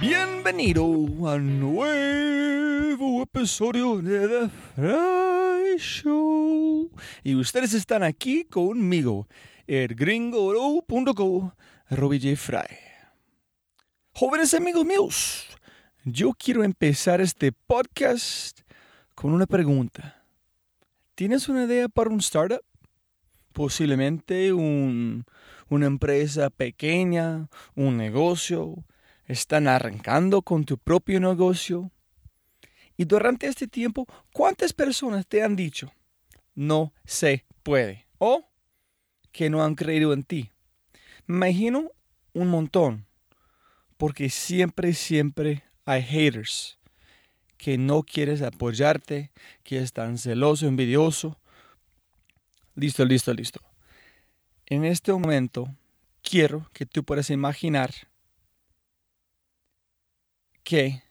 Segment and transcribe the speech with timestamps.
[0.00, 6.88] Bienvenido a nuevo episodio de The Fry Show.
[7.24, 9.26] Y ustedes están aquí conmigo,
[9.66, 11.52] el gringoro.co,
[11.90, 12.36] Robbie J.
[12.36, 12.76] Fry.
[14.12, 15.46] Jóvenes amigos míos,
[16.04, 18.60] yo quiero empezar este podcast
[19.16, 20.22] con una pregunta.
[21.16, 22.62] ¿Tienes una idea para un startup?
[23.52, 25.24] Posiblemente un,
[25.68, 28.84] una empresa pequeña, un negocio
[29.28, 31.92] están arrancando con tu propio negocio.
[32.96, 35.92] Y durante este tiempo, ¿cuántas personas te han dicho,
[36.54, 38.06] no se puede?
[38.18, 38.48] O
[39.30, 40.50] que no han creído en ti.
[41.26, 41.92] Me imagino
[42.32, 43.06] un montón,
[43.98, 46.78] porque siempre, siempre hay haters
[47.58, 49.30] que no quieres apoyarte,
[49.62, 51.38] que están celoso, envidioso.
[52.74, 53.60] Listo, listo, listo.
[54.66, 55.68] En este momento,
[56.22, 57.92] quiero que tú puedas imaginar
[60.68, 61.02] ¿Qué?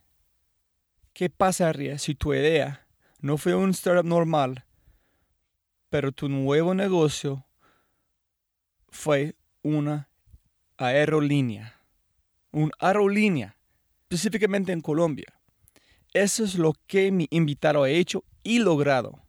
[1.14, 2.86] ¿Qué pasaría si tu idea
[3.22, 4.66] no fue un startup normal,
[5.90, 7.44] pero tu nuevo negocio
[8.90, 10.12] fue una
[10.78, 11.82] aerolínea?
[12.52, 13.58] Un aerolínea,
[14.04, 15.34] específicamente en Colombia.
[16.14, 19.24] Eso es lo que mi invitado ha hecho y logrado.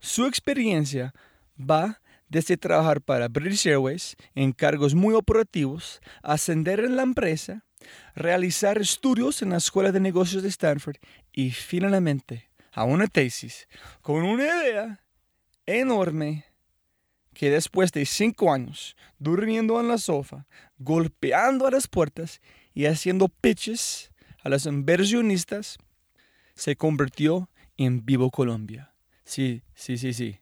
[0.00, 1.14] Su experiencia
[1.58, 7.65] va desde trabajar para British Airways en cargos muy operativos, ascender en la empresa,
[8.14, 10.96] realizar estudios en la Escuela de Negocios de Stanford
[11.32, 13.68] y finalmente a una tesis
[14.02, 15.00] con una idea
[15.66, 16.44] enorme
[17.34, 20.46] que después de cinco años durmiendo en la sofá,
[20.78, 22.40] golpeando a las puertas
[22.72, 24.10] y haciendo pitches
[24.42, 25.78] a los inversionistas,
[26.54, 28.94] se convirtió en Vivo Colombia.
[29.24, 30.40] Sí, sí, sí, sí.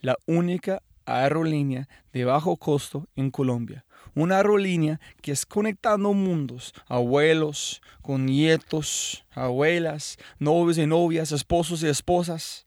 [0.00, 3.84] La única aerolínea de bajo costo en Colombia.
[4.14, 11.88] Una aerolínea que es conectando mundos, abuelos con nietos, abuelas, novios y novias, esposos y
[11.88, 12.66] esposas,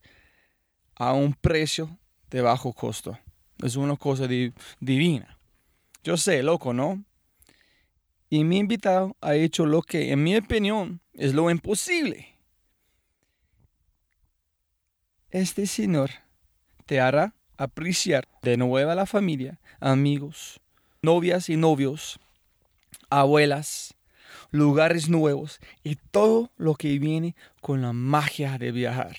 [0.96, 1.98] a un precio
[2.30, 3.18] de bajo costo.
[3.62, 4.26] Es una cosa
[4.80, 5.38] divina.
[6.02, 7.04] Yo sé, loco, ¿no?
[8.28, 12.38] Y mi invitado ha hecho lo que, en mi opinión, es lo imposible.
[15.30, 16.10] Este señor
[16.86, 20.60] te hará apreciar de nuevo a la familia, amigos,
[21.04, 22.18] novias y novios,
[23.10, 23.94] abuelas,
[24.50, 29.16] lugares nuevos y todo lo que viene con la magia de viajar.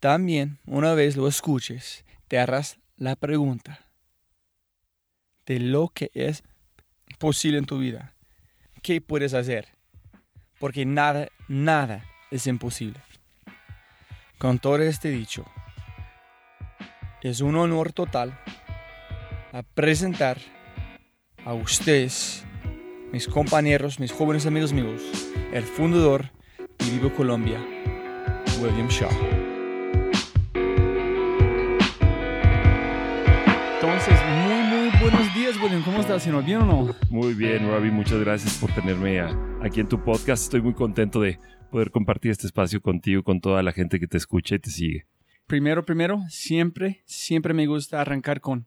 [0.00, 3.80] También, una vez lo escuches, te harás la pregunta
[5.46, 6.44] de lo que es
[7.18, 8.14] posible en tu vida.
[8.82, 9.68] ¿Qué puedes hacer?
[10.58, 13.00] Porque nada, nada es imposible.
[14.38, 15.44] Con todo este dicho,
[17.22, 18.38] es un honor total
[19.52, 20.38] a presentar
[21.44, 22.44] a ustedes,
[23.12, 25.02] mis compañeros, mis jóvenes amigos míos,
[25.52, 26.30] el fundador
[26.78, 27.58] de Vivo Colombia,
[28.60, 29.10] William Shaw.
[33.74, 35.82] Entonces, muy, muy buenos días, William.
[35.82, 36.44] ¿Cómo estás, señor?
[36.44, 36.94] ¿Bien o no?
[37.08, 37.90] Muy bien, Robbie.
[37.90, 39.20] Muchas gracias por tenerme
[39.62, 40.44] aquí en tu podcast.
[40.44, 41.38] Estoy muy contento de
[41.70, 45.06] poder compartir este espacio contigo, con toda la gente que te escucha y te sigue
[45.48, 48.66] primero, primero, siempre, siempre me gusta arrancar con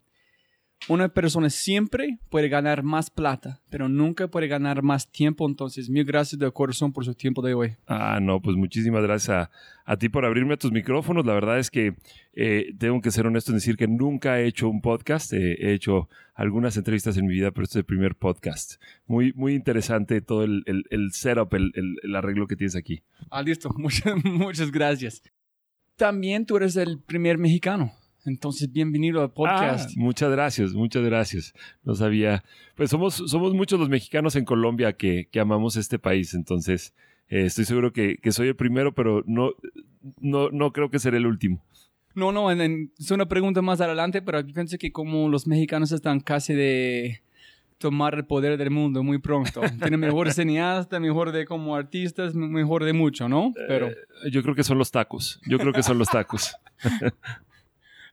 [0.88, 5.48] una persona siempre puede ganar más plata, pero nunca puede ganar más tiempo.
[5.48, 7.76] Entonces, mil gracias de corazón por su tiempo de hoy.
[7.88, 9.50] Ah, no, pues muchísimas gracias
[9.86, 11.26] a, ti por abrirme a tus micrófonos.
[11.26, 11.96] La verdad es que
[12.34, 15.34] eh, tengo que ser honesto en decir que nunca he hecho un podcast.
[15.34, 18.82] Eh, he hecho algunas entrevistas en mi vida, pero este es el primer podcast.
[19.06, 21.72] Muy, muy interesante todo el, el, setup, el,
[22.04, 23.04] el, arreglo que tienes aquí.
[23.30, 23.70] Ah, listo.
[23.78, 25.22] Muchas, muchas gracias
[26.02, 27.92] también tú eres el primer mexicano.
[28.26, 29.90] Entonces, bienvenido al podcast.
[29.90, 31.54] Ah, muchas gracias, muchas gracias.
[31.84, 32.44] No sabía.
[32.76, 36.34] Pues somos, somos muchos los mexicanos en Colombia que, que amamos este país.
[36.36, 36.94] Entonces,
[37.30, 39.54] eh, estoy seguro que, que, soy el primero, pero no,
[40.20, 41.64] no, no creo que seré el último.
[42.14, 46.20] No, no, es una pregunta más adelante, pero yo pienso que como los mexicanos están
[46.20, 47.22] casi de
[47.78, 49.62] tomar el poder del mundo muy pronto.
[49.82, 53.52] Tiene mejor cineasta, mejor de como artistas, mejor de mucho, ¿no?
[53.68, 53.96] Pero eh,
[54.32, 55.42] yo creo que son los tacos.
[55.48, 56.56] Yo creo que son los tacos.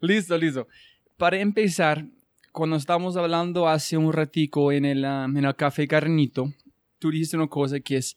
[0.01, 0.69] listo, listo.
[1.17, 2.07] Para empezar,
[2.53, 6.53] cuando estábamos hablando hace un ratico en el, ah, en el café Carnito,
[6.99, 8.17] tú dijiste una cosa que es,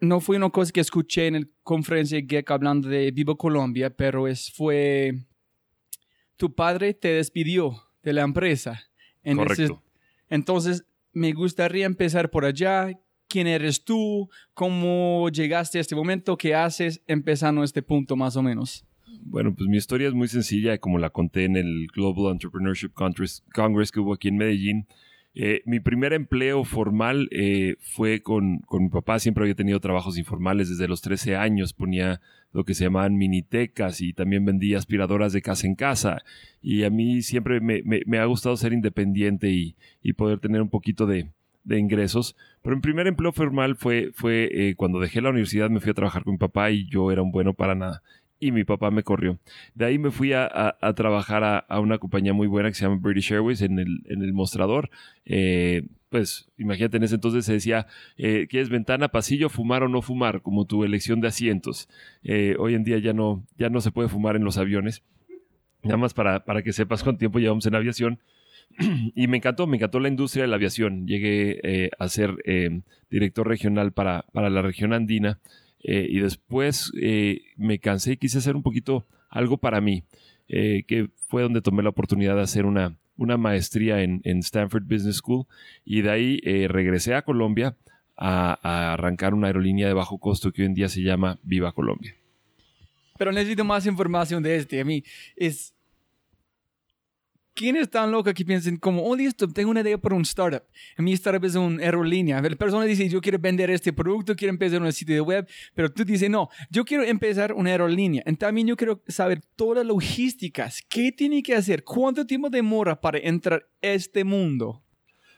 [0.00, 4.26] no fue una cosa que escuché en la conferencia GEC hablando de Viva Colombia, pero
[4.26, 5.26] es, fue,
[6.36, 8.80] tu padre te despidió de la empresa.
[9.22, 9.82] En Correcto.
[10.28, 12.90] entonces, me gustaría empezar por allá.
[13.28, 14.28] ¿Quién eres tú?
[14.54, 16.36] ¿Cómo llegaste a este momento?
[16.36, 18.84] ¿Qué haces empezando este punto más o menos?
[19.22, 23.92] Bueno, pues mi historia es muy sencilla, como la conté en el Global Entrepreneurship Congress,
[23.92, 24.86] que hubo aquí en Medellín.
[25.34, 29.18] Eh, mi primer empleo formal eh, fue con, con, mi papá.
[29.18, 31.72] Siempre había tenido trabajos informales desde los 13 años.
[31.72, 32.20] Ponía
[32.52, 36.22] lo que se llamaban minitecas y también vendía aspiradoras de casa en casa.
[36.60, 41.06] Y a mí siempre me ha gustado ser independiente y, y, poder tener un poquito
[41.06, 41.28] de,
[41.62, 42.36] de ingresos.
[42.62, 45.94] Pero mi primer empleo formal fue, fue eh, cuando dejé la universidad, me fui a
[45.94, 48.02] trabajar con mi papá y yo era un bueno para nada
[48.40, 49.38] y mi papá me corrió.
[49.74, 52.84] De ahí me fui a, a, trabajar a, a, una compañía muy buena que se
[52.84, 54.90] llama British Airways en el, en el mostrador.
[55.26, 60.00] Eh, pues imagínate, en ese entonces se decía, eh, ¿quieres ventana, pasillo, fumar o no
[60.00, 60.40] fumar?
[60.40, 61.88] Como tu elección de asientos.
[62.24, 65.04] Eh, hoy en día ya no, ya no se puede fumar en los aviones.
[65.82, 68.20] Nada más para, para que sepas cuánto tiempo llevamos en aviación.
[69.14, 71.06] y me encantó, me encantó la industria de la aviación.
[71.06, 72.36] Llegué a ser
[73.10, 75.40] director regional para, para la región andina.
[75.82, 80.04] Eh, y después eh, me cansé y quise hacer un poquito algo para mí,
[80.48, 84.82] eh, que fue donde tomé la oportunidad de hacer una, una maestría en, en, Stanford
[84.82, 85.46] Business School
[85.84, 87.76] y de ahí eh, regresé a Colombia
[88.16, 91.72] a, a, arrancar una aerolínea de bajo costo que hoy en día se llama Viva
[91.72, 92.14] Colombia.
[93.16, 94.80] Pero necesito más información de este.
[94.80, 95.04] A mí
[95.36, 95.74] es
[97.54, 100.62] ¿Quién es tan loco que piensen como, oh, listo, tengo una idea para un startup?
[100.98, 102.40] Mi startup es una aerolínea.
[102.40, 106.04] La persona dice, yo quiero vender este producto, quiero empezar un sitio web, pero tú
[106.04, 108.20] dices, no, yo quiero empezar una aerolínea.
[108.20, 110.82] Entonces, también yo quiero saber todas las logísticas.
[110.88, 111.84] ¿Qué tiene que hacer?
[111.84, 114.82] ¿Cuánto tiempo demora para entrar a este mundo?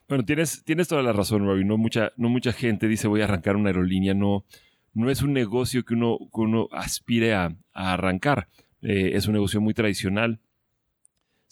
[0.09, 1.65] Bueno, tienes, tienes toda la razón, Robbie.
[1.65, 4.15] No mucha, no mucha gente dice, voy a arrancar una aerolínea.
[4.15, 4.45] No,
[4.93, 8.49] no es un negocio que uno, que uno aspire a, a arrancar.
[8.83, 10.41] Eh, es un negocio muy tradicional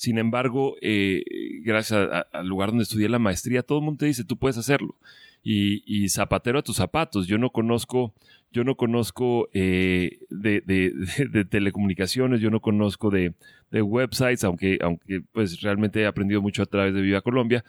[0.00, 1.23] sin embargo, eh,
[1.62, 4.97] gracias al lugar donde estudié la maestría, todo el mundo te dice, tú puedes hacerlo.
[5.43, 7.26] Y, y zapatero a tus zapatos.
[7.26, 8.14] Yo no conozco,
[8.50, 13.35] yo no conozco eh, de, telecomunicaciones, yo no conozco de,
[13.70, 17.62] websites, aunque, aunque pues realmente he aprendido mucho a través de Viva Colombia,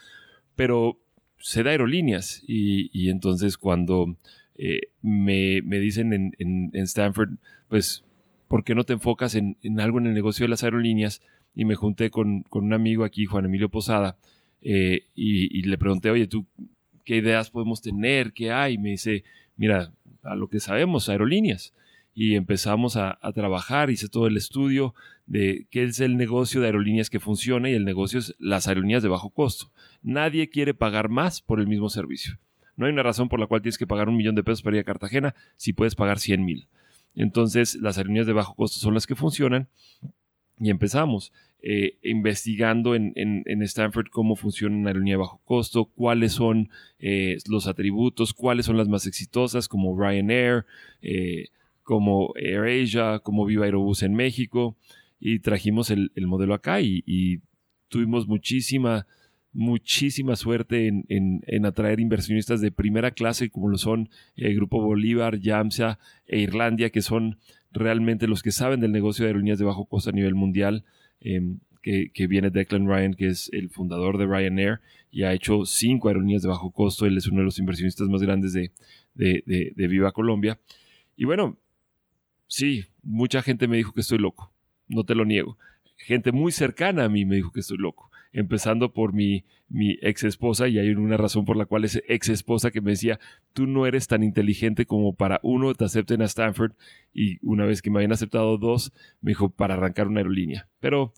[0.56, 1.02] pero
[1.38, 2.46] sé de aerolíneas.
[2.48, 4.16] Y, y entonces cuando
[4.56, 7.32] eh, me, me, dicen en, en, en, Stanford,
[7.68, 8.06] pues,
[8.48, 11.22] ¿por qué no te enfocas en, en algo en el negocio de las aerolíneas?
[11.56, 14.18] Y me junté con, con un amigo aquí, Juan Emilio Posada,
[14.62, 16.46] eh, y, le pregunté, oye, ¿tú
[17.04, 18.32] qué ideas podemos tener?
[18.34, 18.78] ¿Qué hay?
[18.78, 19.24] Me dice,
[19.58, 19.92] mira,
[20.24, 21.74] a lo que sabemos, aerolíneas.
[22.14, 24.94] Y empezamos a, a, trabajar, hice todo el estudio
[25.26, 29.02] de qué es el negocio de aerolíneas que funciona y el negocio es las aerolíneas
[29.02, 29.72] de bajo costo.
[30.04, 32.38] Nadie quiere pagar más por el mismo servicio.
[32.76, 34.76] No hay una razón por la cual tienes que pagar un millón de pesos para
[34.76, 36.68] ir a Cartagena si puedes pagar 100 mil.
[37.16, 39.70] Entonces, las aerolíneas de bajo costo son las que funcionan
[40.62, 46.34] y empezamos eh, investigando en, en, Stanford cómo funciona una aerolínea de bajo costo, cuáles
[46.34, 50.66] son eh, los atributos, cuáles son las más exitosas, como Ryanair,
[51.02, 51.48] eh,
[51.84, 54.76] como AirAsia, como Viva Aerobús en México,
[55.20, 57.42] y trajimos el, el modelo acá y,
[57.90, 59.06] tuvimos muchísima,
[59.54, 64.82] muchísima suerte en, en, en, atraer inversionistas de primera clase, como lo son el Grupo
[64.82, 67.38] Bolívar, Yamsa e Irlandia, que son
[67.72, 70.86] realmente los que saben del negocio de aerolíneas de bajo costo a nivel mundial,
[71.22, 74.80] eh, que, viene Declan Ryan, que es el fundador de Ryanair,
[75.10, 77.06] y ha hecho cinco aerolíneas de bajo costo.
[77.06, 78.72] Él es uno de los inversionistas más grandes de,
[79.16, 80.60] de, de, de Viva Colombia.
[81.18, 81.58] Y bueno,
[82.48, 84.54] sí, mucha gente me dijo que estoy loco,
[84.88, 85.58] no te lo niego.
[85.98, 90.24] Gente muy cercana a mí me dijo que estoy loco empezando por mi, mi ex
[90.24, 93.20] esposa, y hay una razón por la cual es ex esposa que me decía,
[93.54, 96.74] tú no eres tan inteligente como para uno, te acepten a Stanford,
[97.14, 100.68] y una vez que me habían aceptado dos, me dijo, para arrancar una aerolínea.
[100.80, 101.14] Pero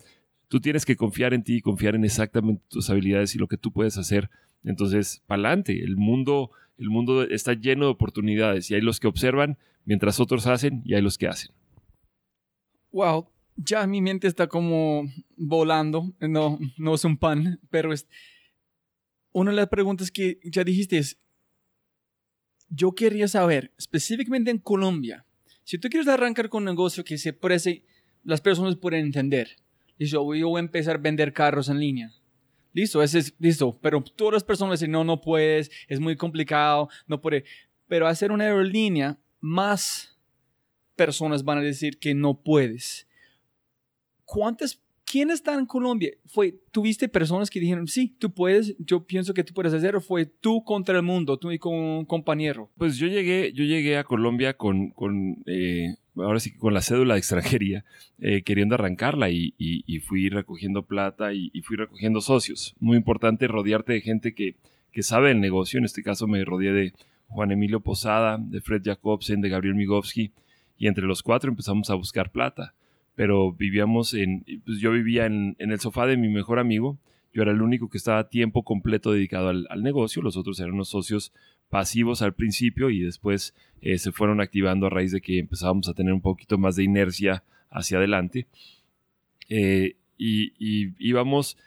[0.48, 3.72] tú tienes que confiar en ti, confiar en exactamente tus habilidades y lo que tú
[3.72, 4.30] puedes hacer.
[4.64, 9.58] Entonces, pa'lante, el mundo, el mundo está lleno de oportunidades, y hay los que observan
[9.86, 11.52] mientras otros hacen, y hay los que hacen.
[12.92, 15.04] Wow, ya mi mente está como
[15.36, 18.08] volando, no, no es un pan, pero es...
[19.32, 21.18] Una de las preguntas que ya dijiste es,
[22.70, 25.26] yo quería saber, específicamente en Colombia,
[25.64, 27.84] si tú quieres arrancar con un negocio que se parece,
[28.24, 29.56] las personas pueden entender.
[29.98, 32.12] Yo voy a empezar a vender carros en línea.
[32.74, 33.80] Listo, ese es listo.
[33.82, 37.46] Pero todas las personas dicen, no, no puedes, es muy complicado, no puede.
[37.88, 40.18] Pero hacer una aerolínea, más
[40.96, 43.08] personas van a decir que no puedes.
[44.26, 46.12] ¿Cuántas ¿Quién está en Colombia?
[46.26, 50.02] ¿Fue, ¿Tuviste personas que dijeron, sí, tú puedes, yo pienso que tú puedes hacer, o
[50.02, 52.72] fue tú contra el mundo, tú y compañero?
[52.78, 54.94] Pues yo llegué, yo llegué a Colombia con,
[55.46, 57.86] eh, ahora sí con la cédula de extranjería,
[58.18, 62.76] eh, queriendo arrancarla y, y, fui recogiendo plata y, fui recogiendo socios.
[62.80, 64.56] Muy importante rodearte de gente que,
[64.92, 65.78] que sabe el negocio.
[65.78, 66.94] En este caso me rodeé de
[67.28, 70.32] Juan Emilio Posada, de Fred Jacobsen, de Gabriel Migovsky
[70.78, 72.74] y entre los cuatro empezamos a buscar plata.
[73.16, 76.98] Pero vivíamos en, pues yo vivía en, en el sofá de mi mejor amigo.
[77.34, 80.22] Yo era el único que estaba a tiempo completo dedicado al, al negocio.
[80.22, 81.34] Los otros eran unos socios
[81.74, 85.96] pasivos al principio y después eh, se fueron activando a raíz de que empezábamos a
[85.96, 88.46] tener un poquito más de inercia hacia adelante.
[89.50, 90.54] Eh, y,
[91.00, 91.58] íbamos,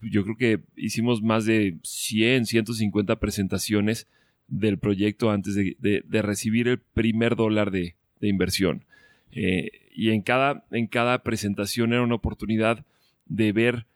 [0.00, 4.06] yo creo que hicimos más de 100, 150 presentaciones
[4.46, 8.84] del proyecto antes de, recibir el primer dólar de, inversión.
[9.32, 12.86] Eh, y en cada, en cada presentación era una oportunidad
[13.26, 13.86] de ver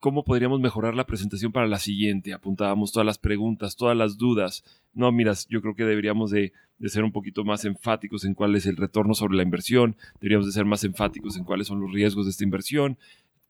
[0.00, 2.32] cómo podríamos mejorar la presentación para la siguiente.
[2.32, 4.64] Apuntábamos todas las preguntas, todas las dudas.
[4.94, 6.52] No, miras, yo creo que deberíamos de,
[6.86, 10.52] ser un poquito más enfáticos en cuál es el retorno sobre la inversión, deberíamos de
[10.52, 12.98] ser más enfáticos en cuáles son los riesgos de esta inversión.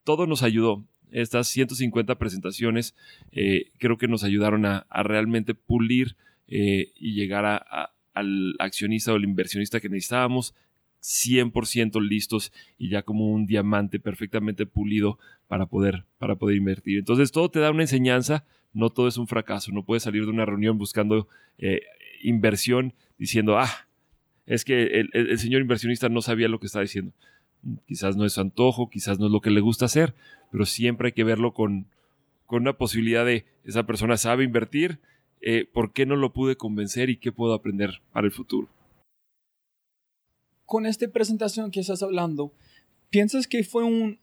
[0.04, 0.84] Todo nos ayudó.
[1.10, 2.94] Estas 150 presentaciones
[3.32, 6.16] eh, creo que nos ayudaron a, realmente pulir
[6.48, 7.46] eh, y llegar
[8.12, 10.54] al accionista o al inversionista que necesitábamos,
[11.02, 16.98] 100% listos y ya como un diamante perfectamente pulido para poder, para poder invertir.
[16.98, 20.30] Entonces todo te da una enseñanza, no todo es un fracaso, no puedes salir de
[20.30, 21.28] una reunión buscando
[21.58, 21.82] eh,
[22.22, 23.88] inversión diciendo, ah,
[24.46, 27.12] es que el, señor inversionista no sabía lo que está diciendo.
[27.86, 30.14] Quizás no es su antojo, quizás no es lo que le gusta hacer,
[30.50, 31.86] pero siempre hay que verlo con,
[32.46, 35.00] con una posibilidad de esa persona sabe invertir,
[35.40, 38.68] eh, ¿por qué no lo pude convencer y qué puedo aprender para el futuro?
[40.68, 42.52] Con esta presentación que estás hablando,
[43.08, 44.18] ¿piensas que fue un,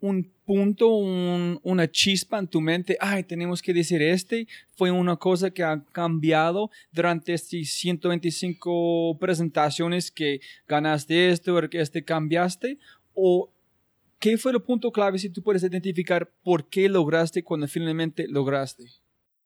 [0.00, 2.96] un punto, una chispa en tu mente?
[3.00, 4.48] Ay, tenemos que decir este.
[4.72, 12.02] Fue una cosa que ha cambiado durante estas 125 presentaciones que ganaste esto que este
[12.02, 12.80] cambiaste.
[13.14, 13.52] ¿O
[14.18, 18.86] qué fue el punto clave si tú puedes identificar por qué lograste cuando finalmente lograste?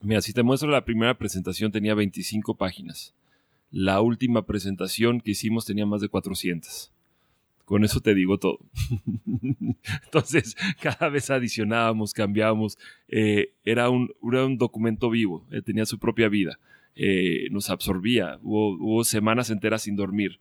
[0.01, 3.13] Mira, si te muestro la primera presentación tenía 25 páginas.
[3.71, 6.93] La última presentación que hicimos tenía más de 400.
[7.67, 8.61] Con eso te digo todo.
[10.05, 12.79] Entonces, cada vez adicionábamos, cambiábamos.
[13.09, 16.61] Eh, era, un, un, documento vivo, eh, tenía su propia vida.
[16.95, 18.39] Eh, nos absorbía.
[18.43, 20.39] Hubo, semanas enteras sin dormir,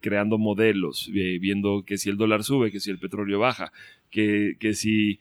[0.00, 3.70] creando modelos, viendo que si el dólar sube, que si el petróleo baja,
[4.10, 5.20] que, que si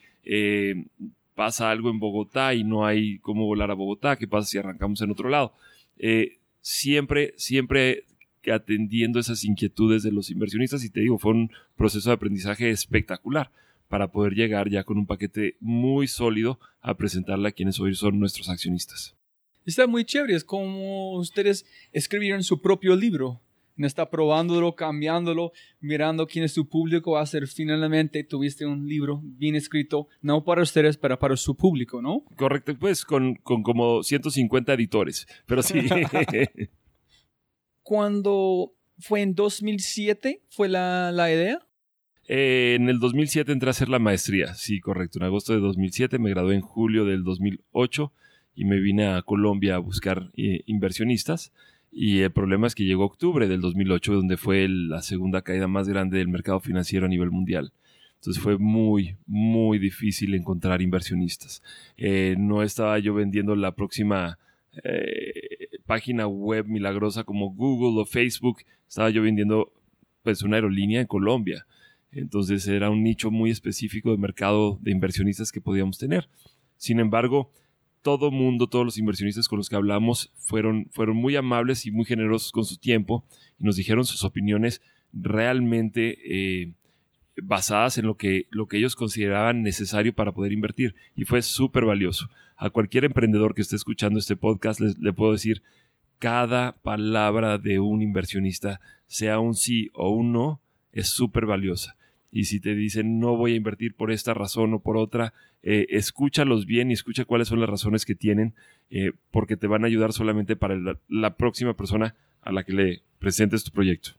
[1.35, 5.01] pasa algo en Bogotá y no hay cómo volar a Bogotá, qué pasa si arrancamos
[5.01, 5.53] en otro lado
[6.63, 8.05] siempre, siempre
[8.51, 13.51] atendiendo esas inquietudes de los inversionistas y te digo, fue un proceso de aprendizaje espectacular
[13.87, 18.19] para poder llegar ya con un paquete muy sólido a presentarle a quienes hoy son
[18.19, 19.15] nuestros accionistas.
[19.65, 23.39] Está muy chévere, es como ustedes escribieron su propio libro.
[23.77, 27.13] Está probándolo, cambiándolo, mirando quién es su público.
[27.13, 31.55] Va a ser finalmente tuviste un libro bien escrito, no para ustedes, pero para su
[31.55, 32.23] público, ¿no?
[32.35, 35.79] Correcto, pues con, con como 150 editores, pero sí.
[37.81, 41.59] Cuando fue en 2007, fue la, la idea.
[42.27, 45.19] Eh, en el 2007 entré a hacer la maestría, sí, correcto.
[45.19, 48.13] En agosto de 2007 me gradué en julio del 2008
[48.55, 51.51] y me vine a Colombia a buscar eh, inversionistas.
[51.95, 55.87] Y el problema es que llegó octubre del 2008, donde fue la segunda caída más
[55.87, 57.71] grande del mercado financiero a nivel mundial.
[58.15, 61.61] Entonces fue muy, muy difícil encontrar inversionistas.
[61.97, 64.39] Eh, no estaba yo vendiendo la próxima
[64.83, 68.61] eh, página web milagrosa como Google o Facebook.
[68.87, 69.71] Estaba yo vendiendo
[70.23, 71.67] pues una aerolínea en Colombia.
[72.11, 76.27] Entonces era un nicho muy específico de mercado de inversionistas que podíamos tener.
[76.77, 77.51] Sin embargo,
[78.03, 82.05] todo mundo, todos los inversionistas con los que hablamos fueron, fueron muy amables y muy
[82.05, 83.25] generosos con su tiempo
[83.59, 84.81] y nos dijeron sus opiniones
[85.13, 86.73] realmente eh,
[87.41, 91.85] basadas en lo que, lo que ellos consideraban necesario para poder invertir y fue súper
[91.85, 92.29] valioso.
[92.57, 95.63] A cualquier emprendedor que esté escuchando este podcast le puedo decir,
[96.19, 101.95] cada palabra de un inversionista, sea un sí o un no, es súper valiosa
[102.33, 105.85] y si te dicen no voy a invertir por esta razón o por otra, eh,
[105.89, 108.55] escúchalos bien y escucha cuáles son las razones que tienen,
[108.89, 110.75] eh, porque te van a ayudar solamente para
[111.07, 114.11] la, próxima persona a la que le presentes tu proyecto.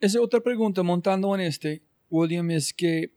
[0.00, 3.12] Esa otra pregunta, montando en este, William, es que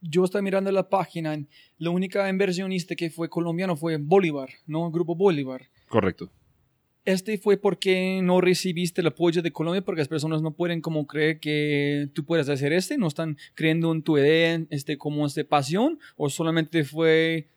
[0.00, 1.38] yo estaba mirando la página,
[1.76, 4.86] la única inversionista que fue colombiano fue Bolívar, ¿no?
[4.86, 5.68] El grupo Bolívar.
[5.88, 6.30] Correcto.
[7.04, 11.06] Este fue porque no recibiste el apoyo de Colombia, porque las personas no pueden como
[11.06, 15.44] creer que tú puedes hacer este, no están creyendo en tu idea, este, como este
[15.44, 17.48] pasión, o solamente fue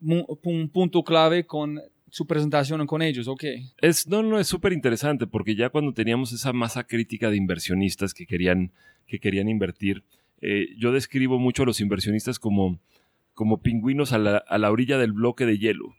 [0.00, 3.44] un punto clave con su presentación con ellos, ¿ok?
[3.80, 8.14] Es, no, no, es súper interesante porque ya cuando teníamos esa masa crítica de inversionistas
[8.14, 8.72] que querían,
[9.06, 10.04] que querían invertir,
[10.40, 12.78] eh, yo describo mucho a los inversionistas como,
[13.34, 15.94] como pingüinos a la, a la orilla del bloque de hielo.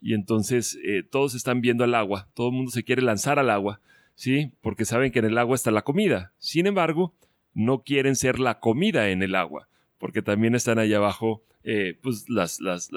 [0.00, 3.50] Y entonces eh, todos están viendo al agua, todo el mundo se quiere lanzar al
[3.50, 3.80] agua,
[4.14, 4.52] ¿sí?
[4.60, 6.32] Porque saben que en el agua está la comida.
[6.38, 7.14] Sin embargo,
[7.54, 12.28] no quieren ser la comida en el agua, porque también están allá abajo eh, pues
[12.28, 12.90] las, las,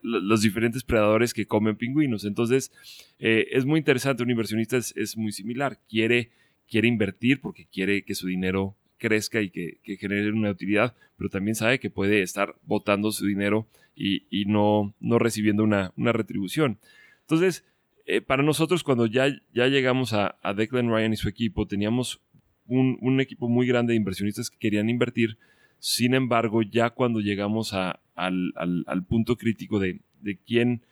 [0.00, 2.24] los diferentes predadores que comen pingüinos.
[2.24, 2.70] Entonces,
[3.18, 6.30] eh, es muy interesante, un inversionista es, muy similar, quiere,
[6.68, 11.56] quiere invertir porque quiere que su dinero crezca y que, genere una utilidad, pero también
[11.56, 13.66] sabe que puede estar botando su dinero
[13.96, 16.78] y, no, no recibiendo una, retribución.
[17.22, 17.64] Entonces,
[18.06, 22.20] eh, para nosotros, cuando ya, ya llegamos a, Declan Ryan y su equipo, teníamos
[22.68, 25.36] un, un, equipo muy grande de inversionistas que querían invertir.
[25.80, 30.82] Sin embargo, ya cuando llegamos al, al, punto crítico de, de quién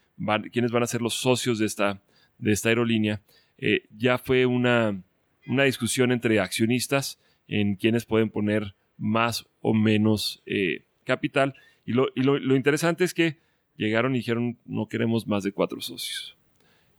[0.53, 2.01] quiénes van a ser los socios de esta,
[2.39, 3.21] de esta aerolínea,
[3.59, 5.03] eh, ya fue una,
[5.47, 7.19] una, discusión entre accionistas
[7.51, 11.55] en quiénes pueden poner más o menos eh, capital.
[11.85, 12.09] Y, lo,
[12.57, 13.37] interesante es que
[13.77, 16.39] llegaron y dijeron no queremos más de cuatro socios.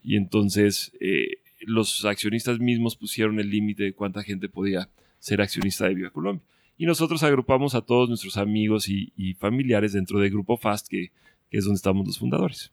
[0.03, 5.87] Y entonces eh, los accionistas mismos pusieron el límite de cuánta gente podía ser accionista
[5.87, 6.45] de Viva Colombia
[6.81, 11.11] y nosotros agrupamos a todos nuestros amigos y, familiares dentro del Grupo FAST, que,
[11.51, 12.71] es donde estamos los fundadores.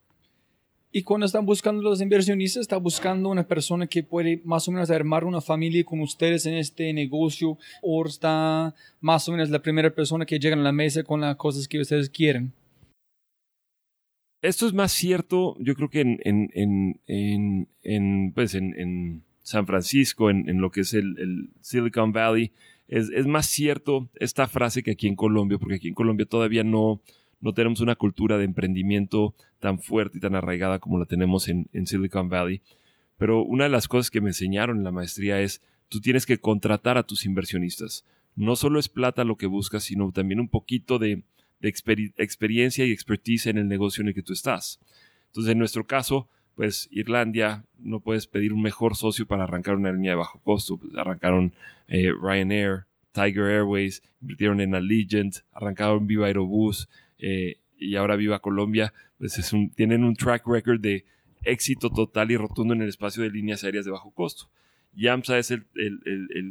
[0.90, 4.90] Y cuando están buscando los inversionistas, está buscando una persona que puede más o menos
[4.90, 9.94] armar una familia con ustedes en este negocio, o está más o menos la primera
[9.94, 12.52] persona que llega a la mesa con las cosas que ustedes quieren.
[14.40, 18.56] Esto es más cierto, yo creo que en, en, en, en pues
[19.42, 22.52] San Francisco, en, lo que es el Silicon Valley,
[22.88, 27.00] es, más cierto esta frase que aquí en Colombia, porque aquí en Colombia todavía no,
[27.40, 31.68] no tenemos una cultura de emprendimiento tan fuerte y tan arraigada como la tenemos en,
[31.86, 32.62] Silicon Valley.
[33.16, 36.38] Pero una de las cosas que me enseñaron en la maestría es, tú tienes que
[36.38, 38.04] contratar a tus inversionistas.
[38.34, 41.22] No solo es plata lo que buscas, sino también un poquito de,
[41.60, 44.78] experiencia y expertise en el negocio en el que tú estás.
[45.26, 49.92] Entonces, en nuestro caso, pues Irlandia, no puedes pedir un mejor socio para arrancar una
[49.92, 50.76] línea de bajo costo.
[50.76, 51.52] Pues, arrancaron
[51.88, 58.92] eh, Ryanair, Tiger Airways, invirtieron en Allegiant, arrancaron Viva Aerobús eh, y ahora Viva Colombia.
[59.18, 59.40] Pues
[59.74, 61.04] tienen un track record de
[61.44, 64.50] éxito total y rotundo en el espacio de líneas aéreas de bajo costo.
[64.94, 65.66] YAMSA es el,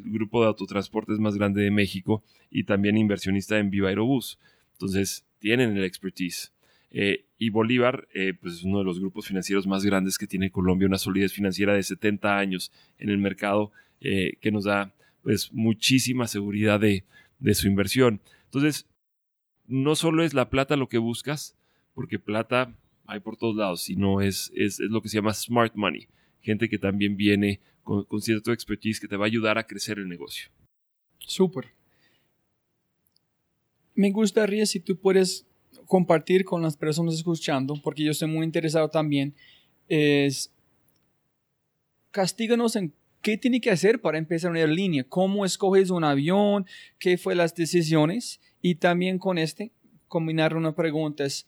[0.05, 4.39] grupo de autotransportes más grande de México y también inversionista en Viva Aerobús.
[4.73, 6.53] Entonces, tienen el expertise.
[6.91, 10.51] Eh, y Bolívar, eh, pues es uno de los grupos financieros más grandes que tiene
[10.51, 14.93] Colombia, una solidez financiera de 70 años en el mercado que nos da
[15.27, 17.03] pues muchísima seguridad de,
[17.53, 18.21] su inversión.
[18.45, 18.87] Entonces,
[19.67, 21.55] no solo es la plata lo que buscas,
[21.93, 22.75] porque plata
[23.05, 26.07] hay por todos lados, sino es, es, lo que se llama smart money,
[26.41, 29.99] gente que también viene con, con cierto expertise que te va a ayudar a crecer
[29.99, 30.49] el negocio.
[31.19, 31.65] Súper.
[33.95, 35.45] Me gustaría si tú puedes
[35.85, 39.33] compartir con las personas escuchando, porque yo estoy muy interesado también,
[39.87, 40.53] es
[42.11, 46.65] castíganos en qué tiene que hacer para empezar una línea, cómo escoges un avión,
[46.99, 49.71] qué fue las decisiones y también con este
[50.07, 51.45] combinar una pregunta es,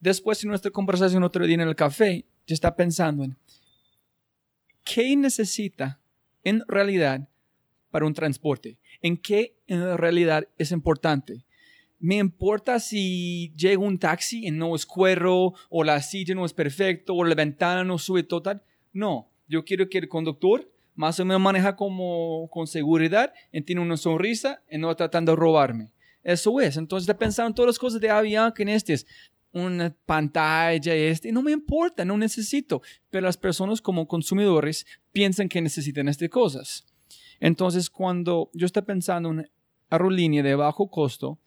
[0.00, 3.36] después de nuestra conversación otro día en el café, yo estaba pensando en
[4.84, 6.00] qué necesita
[6.44, 7.28] en realidad
[7.90, 11.44] para un transporte, en qué en realidad es importante
[12.02, 16.52] me importa si llega un taxi y no es cuero, o la silla no es
[16.52, 18.60] perfecto, o la ventana no sube total.
[18.92, 23.80] No, yo quiero que el conductor más o menos maneja como con seguridad, y tiene
[23.80, 25.92] una sonrisa y no está tratando de robarme.
[26.22, 26.76] Eso es.
[26.76, 29.06] Entonces, he pensado en todas las cosas de avión que en este es
[29.52, 32.82] una pantalla, este, no me importa, no necesito.
[33.10, 36.86] Pero las personas como consumidores piensan que necesitan estas cosas.
[37.40, 39.50] Entonces, cuando yo estoy pensando en una
[39.90, 41.38] aerolínea de bajo costo,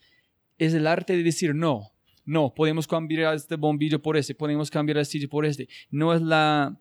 [0.58, 1.92] es el arte de decir no.
[2.26, 5.68] No, podemos cambiar este bombillo por este, podemos cambiar el sitio por este.
[5.92, 6.80] No es la,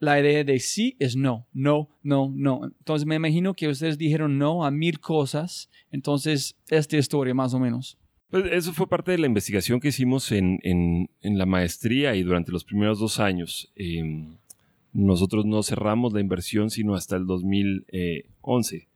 [0.00, 2.64] la idea de sí, es no, no, no, no.
[2.64, 5.70] Entonces me imagino que ustedes dijeron no a mil cosas.
[5.92, 7.98] Entonces, esta historia más o menos.
[8.30, 12.50] Pues eso fue parte de la investigación que hicimos en, en, la maestría y durante
[12.50, 13.70] los primeros dos años.
[13.76, 14.36] Em,
[14.92, 18.88] nosotros no cerramos la inversión sino hasta el 2011.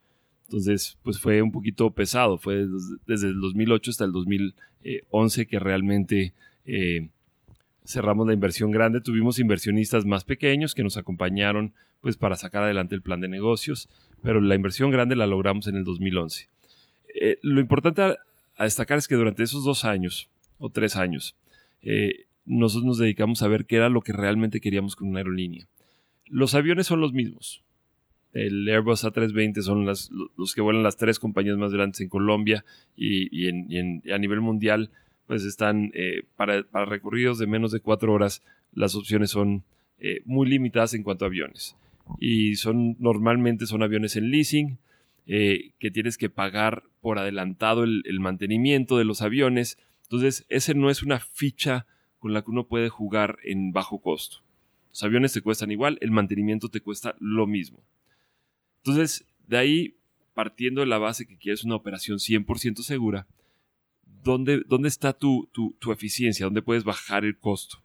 [0.47, 2.39] Entonces, pues fue un poquito pesado.
[2.39, 2.65] Fue
[3.05, 6.33] desde el 2008 hasta el 2011 que realmente
[6.65, 7.09] eh,
[7.85, 12.95] cerramos la inversión grande, tuvimos inversionistas más pequeños que nos acompañaron pues para sacar adelante
[12.95, 13.89] el plan de negocios,
[14.21, 16.49] pero la inversión grande la logramos en el 2011.
[17.19, 18.17] Eh, lo importante a,
[18.59, 21.35] destacar es que durante esos dos años o tres años,
[21.81, 25.67] eh, nosotros nos dedicamos a ver qué era lo que realmente queríamos con una aerolínea.
[26.27, 27.63] Los aviones son los mismos.
[28.33, 32.65] El Airbus A320 son los que vuelan las tres compañías más grandes en Colombia
[32.97, 33.47] y,
[34.11, 34.91] a nivel mundial
[35.27, 39.63] pues están eh, para, recorridos de menos de cuatro horas, las opciones son
[39.99, 41.75] eh, muy limitadas en cuanto a aviones.
[42.19, 44.77] Y son normalmente son aviones en leasing,
[45.27, 49.79] eh, que tienes que pagar por adelantado el, el, mantenimiento de los aviones.
[50.03, 51.87] Entonces, ese no es una ficha
[52.19, 54.37] con la que uno puede jugar en bajo costo.
[54.89, 57.79] Los aviones te cuestan igual, el mantenimiento te cuesta lo mismo.
[58.77, 59.95] Entonces, de ahí,
[60.33, 63.27] partiendo de la base que quieres una operación 100% segura,
[64.25, 67.77] dónde, dónde está tu, tu, eficiencia, dónde puedes bajar el costo.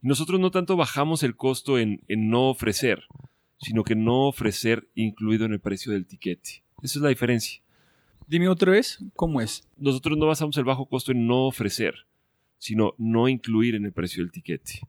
[0.00, 3.04] Nosotros no tanto bajamos el costo en, en, no ofrecer,
[3.58, 6.62] sino que no ofrecer incluido en el precio del tiquete.
[6.82, 7.60] Esa es la diferencia.
[8.26, 9.68] Dime otra vez, ¿cómo es?
[9.76, 12.06] Nosotros no basamos el bajo costo en no ofrecer,
[12.58, 14.80] sino no incluir en el precio del tiquete.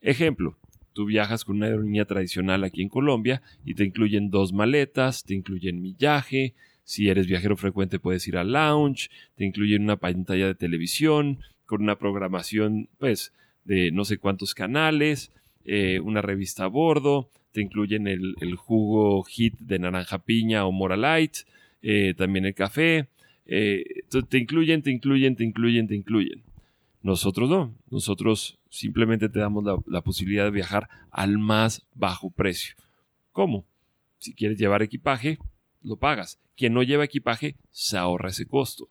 [0.00, 0.58] Ejemplo,
[0.92, 5.34] tú viajas con una aerolínea tradicional aquí en Colombia y te incluyen dos maletas, te
[5.34, 6.54] incluyen millaje,
[6.84, 11.82] si eres viajero frecuente puedes ir al lounge, te incluyen una pantalla de televisión con
[11.82, 13.32] una programación pues
[13.64, 15.32] de no sé cuántos canales,
[15.64, 20.96] eh, una revista a bordo, te incluyen el, jugo hit de naranja piña o mora
[20.96, 21.34] light,
[21.82, 23.08] eh, también el café,
[23.46, 23.84] eh,
[24.28, 26.42] te incluyen, te incluyen, te incluyen, te incluyen.
[27.02, 32.74] Nosotros no, nosotros simplemente te damos la, la posibilidad de viajar al más bajo precio.
[33.32, 33.64] ¿Cómo?
[34.18, 35.38] Si quieres llevar equipaje,
[35.82, 36.38] lo pagas.
[36.62, 38.88] Quien no lleva equipaje se ahorra ese costo.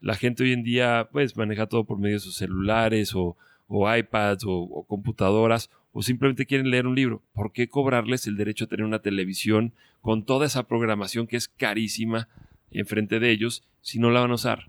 [0.00, 3.36] La gente hoy en día pues maneja todo por medio de sus celulares o,
[3.68, 7.22] iPads o, computadoras o simplemente quieren leer un libro.
[7.34, 11.46] ¿Por qué cobrarles el derecho a tener una televisión con toda esa programación que es
[11.46, 12.26] carísima
[12.72, 14.66] enfrente de ellos si no la van a usar?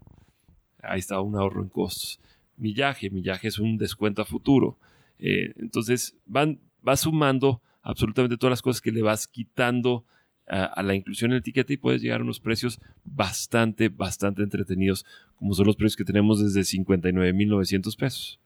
[0.83, 2.19] Ahí está un ahorro en costos.
[2.57, 4.77] Millaje, millaje es un descuento a futuro.
[5.17, 10.05] Eh, entonces van, va sumando absolutamente todas las cosas que le vas quitando
[10.47, 15.05] a, la inclusión en el etiqueta y puedes llegar a unos precios bastante, bastante entretenidos,
[15.35, 18.39] como son los precios que tenemos desde 59.900 pesos.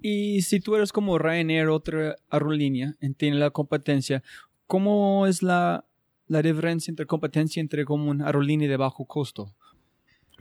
[0.00, 4.22] Y si tú eres como Ryanair, otra aerolínea, tiene la competencia,
[4.66, 5.84] ¿cómo es la,
[6.28, 9.54] la diferencia entre competencia entre como una aerolínea de bajo costo?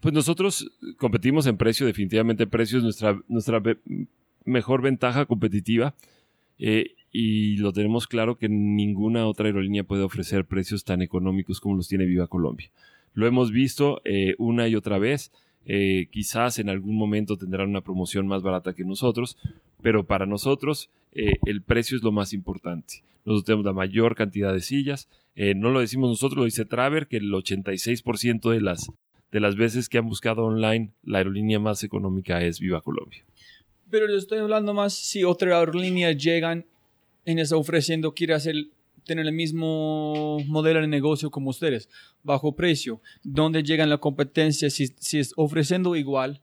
[0.02, 3.62] Pues nosotros competimos en precio, definitivamente precio es nuestra, nuestra
[4.44, 5.96] mejor ventaja competitiva.
[6.60, 11.78] Eh, y lo tenemos claro que ninguna otra aerolínea puede ofrecer precios tan económicos como
[11.78, 12.70] los tiene Viva Colombia.
[13.14, 15.32] Lo hemos visto eh, una y otra vez.
[15.66, 19.38] Eh, quizás en algún momento tendrán una promoción más barata que nosotros,
[19.82, 23.02] pero para nosotros eh, el precio es lo más importante.
[23.24, 25.08] Nosotros tenemos la mayor cantidad de sillas.
[25.38, 28.92] no lo decimos nosotros, lo dice Traver, que el 86% de las,
[29.32, 33.24] de las veces que han buscado online la aerolínea más económica es Viva Colombia.
[33.90, 36.66] Pero yo estoy hablando más si otra aerolínea llegan
[37.26, 38.56] en está ofreciendo, quiere hacer,
[39.04, 41.90] tener el mismo modelo de negocio como ustedes,
[42.24, 43.02] bajo precio.
[43.24, 44.70] ¿Dónde llega la competencia?
[44.70, 46.42] Si, si es ofreciendo igual,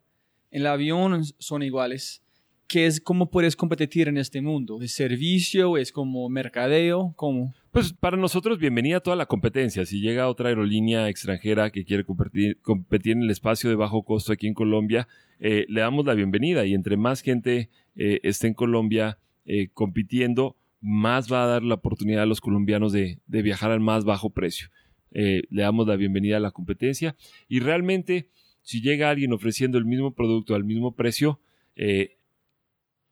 [0.51, 2.23] el avión son iguales.
[2.66, 4.81] ¿Qué es, ¿Cómo puedes competir en este mundo?
[4.81, 5.77] ¿Es servicio?
[5.77, 7.12] ¿Es como mercadeo?
[7.16, 7.55] ¿Cómo?
[7.71, 9.85] Pues para nosotros, bienvenida toda la competencia.
[9.85, 14.33] Si llega otra aerolínea extranjera que quiere competir, competir en el espacio de bajo costo
[14.33, 15.07] aquí en Colombia,
[15.38, 20.57] eh, le damos la bienvenida y entre más gente eh, esté en Colombia eh, compitiendo,
[20.83, 24.68] más va a dar la oportunidad a los colombianos de, viajar al más bajo precio.
[25.12, 27.16] Eh, le damos la bienvenida a la competencia
[27.49, 28.29] y realmente
[28.62, 31.40] si llega alguien ofreciendo el mismo producto al mismo precio,
[31.77, 32.16] eh,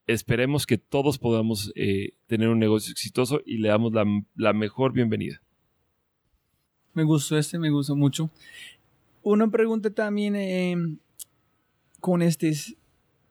[0.06, 3.92] esperemos que todos podamos eh, tener un negocio exitoso y le damos
[4.34, 5.40] la, mejor bienvenida.
[6.92, 8.30] Me gustó este, me gustó mucho.
[9.22, 10.98] Una pregunta también
[12.00, 12.52] con este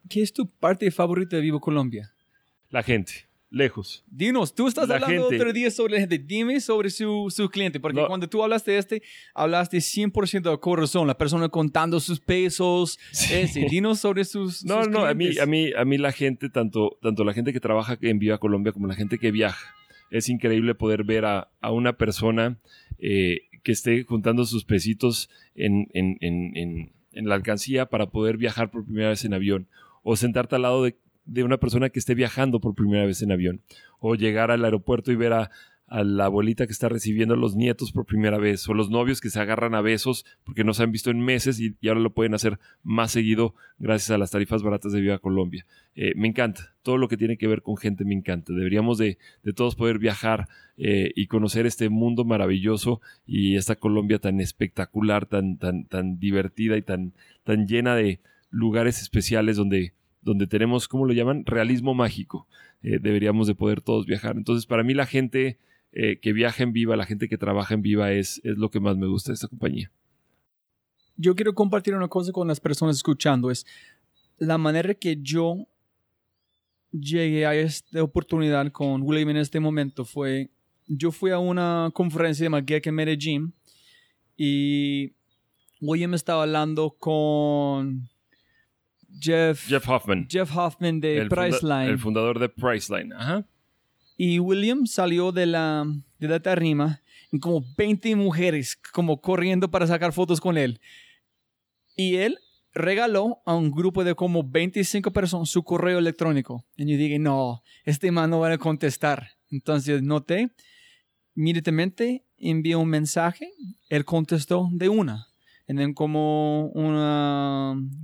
[0.08, 2.13] ¿qué es tu parte favorita de Vivo Colombia?
[2.69, 4.03] La gente lejos.
[4.07, 6.17] Dinos, tú estás hablando otro día sobre la gente.
[6.19, 11.07] Dime sobre su, su cliente, porque cuando tú hablaste de este, hablaste 100% de corazón,
[11.07, 12.99] la persona contando sus pesos.
[13.12, 13.67] Ese.
[13.69, 14.63] Dinos sobre sus.
[14.65, 17.59] No, no, a mí, a, mí, a mí la gente, tanto, tanto la gente que
[17.59, 19.73] trabaja en Viva Colombia como la gente que viaja,
[20.12, 22.57] es increíble poder ver a, a una persona
[22.99, 28.71] eh, que esté juntando sus pesitos en, en, en, en la alcancía para poder viajar
[28.71, 29.67] por primera vez en avión
[30.03, 30.95] o sentarte al lado de,
[31.29, 33.61] de una persona que esté viajando por primera vez en avión
[33.99, 35.51] o llegar al aeropuerto y ver a,
[35.91, 39.31] la abuelita que está recibiendo a los nietos por primera vez, o los novios que
[39.31, 42.35] se agarran a besos porque no se han visto en meses y, ahora lo pueden
[42.35, 45.65] hacer más seguido gracias a las tarifas baratas de Viva Colombia.
[45.95, 48.53] Eh, me encanta, todo lo que tiene que ver con gente me encanta.
[48.53, 49.17] Deberíamos de,
[49.55, 55.57] todos poder viajar eh, y conocer este mundo maravilloso y esta Colombia tan espectacular, tan,
[55.57, 57.13] tan, tan divertida y tan,
[57.43, 58.19] tan llena de
[58.51, 61.45] lugares especiales donde, donde tenemos, ¿cómo lo llaman?
[61.45, 62.47] Realismo mágico.
[62.82, 64.36] Eh, deberíamos de poder todos viajar.
[64.38, 65.60] Entonces, para mí la gente
[65.91, 68.79] eh, que viaja en Viva, la gente que trabaja en Viva es, es lo que
[68.79, 69.91] más me gusta de esta compañía.
[71.15, 73.65] Yo quiero compartir una cosa con las personas escuchando, es
[74.38, 75.67] la manera que yo
[76.91, 80.49] llegué a esta oportunidad con William en este momento fue,
[80.88, 83.53] yo fui a una conferencia de McGeek en Medellín
[84.38, 85.13] y
[85.82, 88.10] William estaba hablando con
[89.19, 90.28] Jeff, Jeff Hoffman.
[90.30, 91.89] Jeff Hoffman de Priceline.
[91.89, 93.13] el fundador de Priceline.
[93.13, 93.45] Ajá.
[94.17, 95.86] Y William salió de la,
[96.19, 100.82] de la tarima y como 20 mujeres como corriendo para sacar fotos con él.
[101.95, 102.38] Y él
[102.74, 106.65] regaló a un grupo de como 25 personas su correo electrónico.
[106.76, 109.30] Y yo dije, no, este man no va a contestar.
[109.50, 110.52] Entonces noté,
[111.36, 113.50] inmediatamente envié un mensaje,
[113.89, 115.28] él contestó de una.
[115.67, 117.28] En como una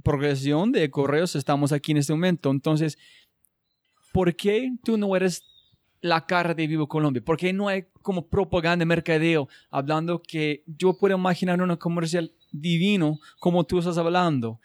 [0.04, 2.52] progresión de correos estamos aquí en este momento.
[2.52, 2.98] Entonces,
[4.12, 5.44] ¿por qué tú no eres
[6.02, 7.22] la cara de Vivo Colombia?
[7.26, 13.20] Porque no hay como propaganda de mercadeo hablando que yo puedo imaginar una comercial divino
[13.40, 14.60] como tú estás hablando.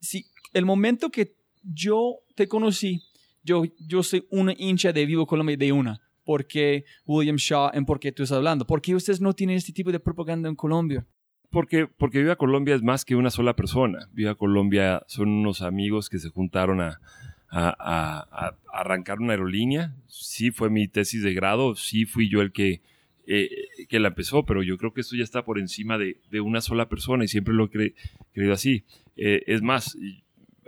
[0.00, 3.02] Si el momento que yo te conocí,
[3.42, 6.00] yo, yo soy una hincha de Vivo Colombia de una.
[6.24, 8.66] Porque William Shaw en por qué tú estás hablando.
[8.66, 11.06] ¿Por qué ustedes no tienen este tipo de propaganda en Colombia?
[11.54, 14.08] Porque, porque Viva Colombia es más que una sola persona.
[14.12, 17.00] Viva Colombia son unos amigos que se juntaron a,
[18.72, 19.94] arrancar una aerolínea.
[20.08, 22.82] Sí fue mi tesis de grado, sí fui yo el que,
[23.28, 23.48] eh,
[23.88, 26.88] que la empezó, pero yo creo que esto ya está por encima de, una sola
[26.88, 27.94] persona y siempre lo he
[28.32, 28.82] creído así.
[29.16, 29.96] Eh, es más,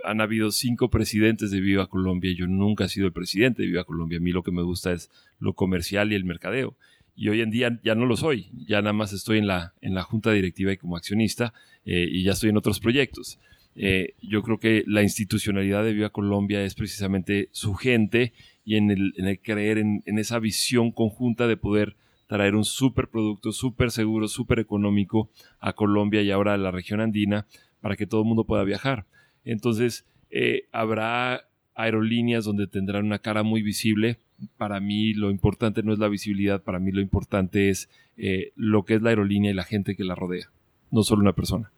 [0.05, 3.67] han habido cinco presidentes de Viva Colombia y yo nunca he sido el presidente de
[3.67, 4.19] Viva Colombia.
[4.19, 6.77] A mí lo que me gusta es lo comercial y el mercadeo.
[7.17, 9.95] Y hoy en día ya no lo soy, ya nada más estoy en la, en
[9.95, 11.51] la junta directiva y como accionista
[11.83, 13.39] eh, y ya estoy en otros proyectos.
[13.75, 18.33] Eh, yo creo que la institucionalidad de Viva Colombia es precisamente su gente
[18.65, 21.95] y en el, creer en, esa visión conjunta de poder
[22.27, 27.01] traer un super producto, súper seguro, súper económico a Colombia y ahora a la región
[27.01, 27.47] andina
[27.81, 29.05] para que todo el mundo pueda viajar.
[29.45, 34.19] Entonces, eh, habrá aerolíneas donde tendrán una cara muy visible.
[34.57, 38.85] Para mí lo importante no es la visibilidad, para mí lo importante es eh, lo
[38.85, 40.49] que es la aerolínea y la gente que la rodea,
[40.91, 41.71] no solo una persona.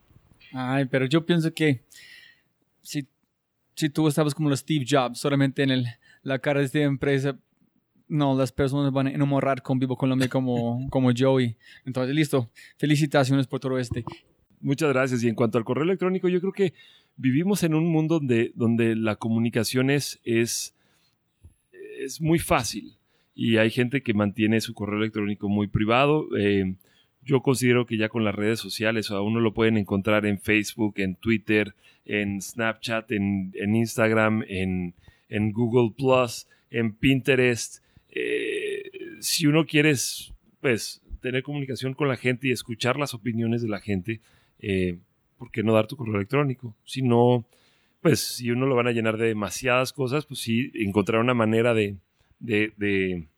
[0.52, 1.82] Ay, pero yo pienso que
[2.82, 3.06] si,
[3.74, 5.86] si tú estabas como los Steve Jobs, solamente en el,
[6.22, 7.38] la cara de esta empresa,
[8.10, 11.56] no, las personas van a enamorar con Vivo Colombia como, como Joey.
[11.86, 12.50] Entonces, listo.
[12.76, 14.04] Felicitaciones por todo este.
[14.60, 15.22] Muchas gracias.
[15.22, 16.74] Y en cuanto al correo electrónico, yo creo que
[17.16, 20.74] vivimos en un mundo donde, donde la comunicación es, es,
[22.04, 22.94] es muy fácil.
[23.34, 26.28] Y hay gente que mantiene su correo electrónico muy privado.
[26.36, 26.74] Eh,
[27.22, 30.94] yo considero que ya con las redes sociales, a uno lo pueden encontrar en Facebook,
[30.96, 34.94] en Twitter, en Snapchat, en, Instagram, en,
[35.52, 37.84] Google Plus, en Pinterest.
[38.10, 39.94] Eh, si uno quiere,
[40.60, 44.20] pues, tener comunicación con la gente y escuchar las opiniones de la gente,
[44.58, 44.98] eh,
[45.38, 46.74] ¿por qué no dar tu correo electrónico?
[46.84, 47.44] Si no,
[48.00, 51.74] pues, si uno lo van a llenar de demasiadas cosas, pues sí, encontrar una manera
[51.74, 51.96] de,
[52.38, 53.28] de, de,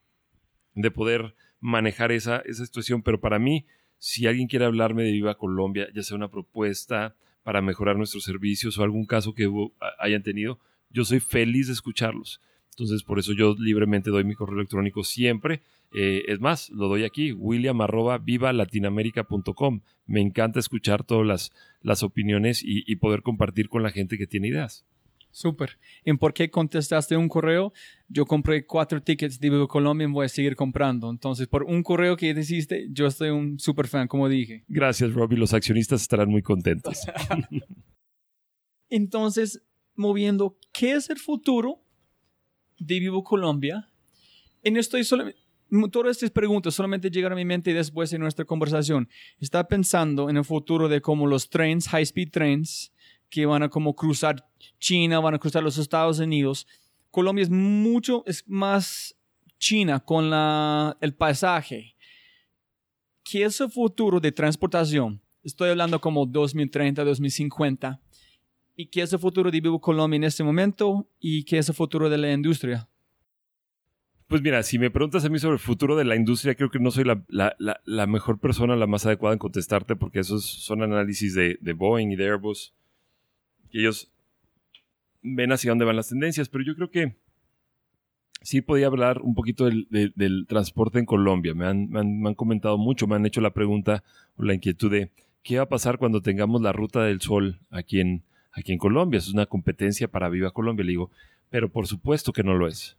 [0.74, 3.66] de poder manejar esa, esa situación, pero para mí,
[3.98, 8.78] si alguien quiere hablarme de Viva Colombia, ya sea una propuesta para mejorar nuestros servicios
[8.78, 9.48] o algún caso que
[9.98, 10.58] hayan tenido,
[10.90, 12.40] yo soy feliz de escucharlos.
[12.70, 15.62] Entonces, por eso yo libremente doy mi correo electrónico siempre.
[15.94, 18.22] Eh, es más, lo doy aquí, william arroba
[20.06, 24.26] Me encanta escuchar todas las, las opiniones y, y poder compartir con la gente que
[24.26, 24.86] tiene ideas.
[25.32, 25.78] Súper.
[26.04, 27.72] ¿En por qué contestaste un correo?
[28.08, 31.10] Yo compré cuatro tickets de Vivo Colombia y voy a seguir comprando.
[31.10, 34.62] Entonces, por un correo que hiciste, yo estoy un super fan, como dije.
[34.68, 35.38] Gracias, Robbie.
[35.38, 36.98] Los accionistas estarán muy contentos.
[38.90, 39.62] Entonces,
[39.94, 41.82] moviendo, ¿qué es el futuro
[42.78, 43.88] de Vivo Colombia?
[44.62, 45.40] En estoy solamente,
[45.90, 49.08] todas estas preguntas solamente llegaron a mi mente después de nuestra conversación.
[49.38, 52.92] Estaba pensando en el futuro de cómo los trenes, high speed trains,
[53.30, 54.46] que van a como cruzar
[54.78, 56.66] China, van a cruzar los Estados Unidos.
[57.10, 59.16] Colombia es mucho, es más
[59.58, 61.96] China con la, el paisaje.
[63.24, 65.22] ¿Qué es el futuro de transportación?
[65.42, 68.00] Estoy hablando como 2030, 2050.
[68.76, 71.08] ¿Y qué es el futuro de Vivo Colombia en este momento?
[71.18, 72.88] ¿Y qué es el futuro de la industria?
[74.32, 76.78] Pues mira, si me preguntas a mí sobre el futuro de la industria, creo que
[76.78, 81.72] no soy la, mejor persona, la más adecuada en contestarte, porque esos son análisis de,
[81.74, 82.72] Boeing y de Airbus.
[83.70, 84.10] Y ellos
[85.20, 87.14] ven hacia dónde van las tendencias, pero yo creo que
[88.40, 91.52] sí podía hablar un poquito del, transporte en Colombia.
[91.52, 94.02] Me han, me han, comentado mucho, me han hecho la pregunta
[94.36, 95.10] o la inquietud de
[95.42, 99.18] qué va a pasar cuando tengamos la ruta del sol aquí en, aquí en Colombia.
[99.18, 100.86] Es una competencia para Viva Colombia.
[100.86, 101.10] Le digo,
[101.50, 102.96] pero por supuesto que no lo es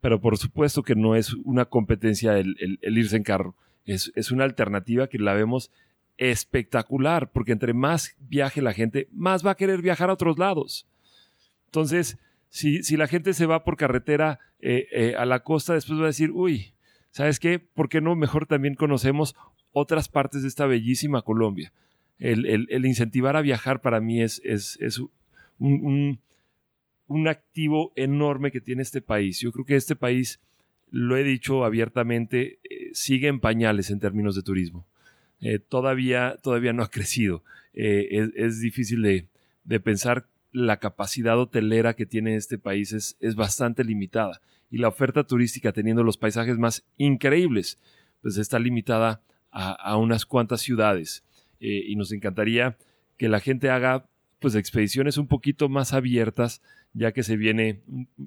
[0.00, 3.54] pero por supuesto que no es una competencia el, irse en carro.
[3.84, 5.70] Es, es, una alternativa que la vemos
[6.16, 10.86] espectacular, porque entre más viaje la gente, más va a querer viajar a otros lados.
[11.66, 12.18] Entonces,
[12.50, 16.04] si, si la gente se va por carretera eh, eh, a la costa, después va
[16.04, 16.72] a decir, uy,
[17.10, 17.58] ¿sabes qué?
[17.58, 19.34] ¿Por qué no mejor también conocemos
[19.72, 21.72] otras partes de esta bellísima Colombia?
[22.18, 25.00] El, el, incentivar a viajar para mí es, es, es
[25.58, 26.20] un
[27.26, 29.40] activo enorme que tiene este país.
[29.40, 30.40] Yo creo que este país,
[30.90, 34.86] lo he dicho abiertamente, eh, sigue en pañales en términos de turismo.
[35.40, 37.42] Eh, todavía, todavía no ha crecido.
[37.74, 43.82] Eh, es, difícil de, pensar la capacidad hotelera que tiene este país es, es, bastante
[43.82, 44.40] limitada.
[44.70, 47.78] Y la oferta turística, teniendo los paisajes más increíbles,
[48.22, 49.20] pues está limitada
[49.50, 51.24] a unas cuantas ciudades.
[51.58, 52.76] y nos encantaría
[53.16, 54.06] que la gente haga
[54.40, 57.80] pues expediciones un poquito más abiertas ya que se viene,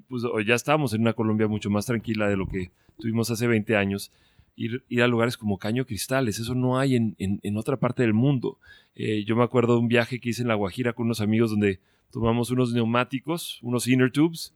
[0.08, 3.76] pues ya estamos en una Colombia mucho más tranquila de lo que tuvimos hace 20
[3.76, 4.10] años,
[4.56, 8.14] ir, ir a lugares como Caño Cristales, eso no hay en, en, otra parte del
[8.14, 8.58] mundo.
[8.94, 11.50] Eh, yo me acuerdo de un viaje que hice en La Guajira con unos amigos
[11.50, 14.54] donde tomamos unos neumáticos, unos inner tubes,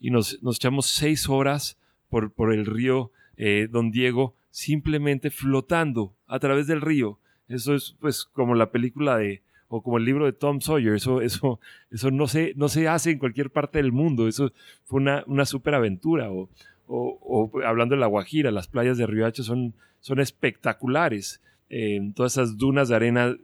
[0.00, 6.14] y nos, nos echamos seis horas por, por el río eh, Don Diego, simplemente flotando
[6.26, 7.18] a través del río.
[7.48, 9.42] Eso es pues como la película de
[9.74, 11.58] o como el libro de Tom Sawyer, eso, eso,
[11.90, 14.52] eso no, se, no se hace en cualquier parte del mundo, eso
[14.84, 16.50] fue una, una super aventura, o,
[16.86, 22.58] o, hablando de La Guajira, las playas de Riohacha son, son espectaculares, eh, todas esas
[22.58, 23.34] dunas de arena,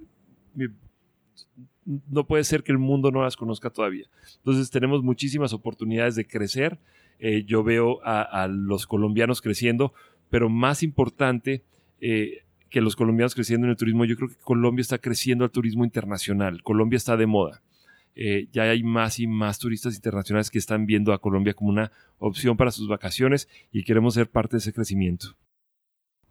[1.86, 4.04] no puede ser que el mundo no las conozca todavía.
[4.36, 6.78] Entonces tenemos muchísimas oportunidades de crecer,
[7.20, 9.94] eh, yo veo a, los colombianos creciendo,
[10.28, 11.62] pero más importante,
[12.02, 15.50] eh, que los colombianos creciendo en el turismo, yo creo que Colombia está creciendo al
[15.50, 16.62] turismo internacional.
[16.62, 17.62] Colombia está de moda.
[18.14, 21.92] Eh, ya hay más y más turistas internacionales que están viendo a Colombia como una
[22.18, 25.36] opción para sus vacaciones y queremos ser parte de ese crecimiento.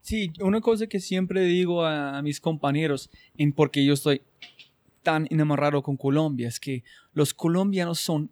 [0.01, 4.21] Sí, una cosa que siempre digo a, a mis compañeros, en porque yo estoy
[5.01, 8.31] tan enamorado con Colombia, es que los colombianos son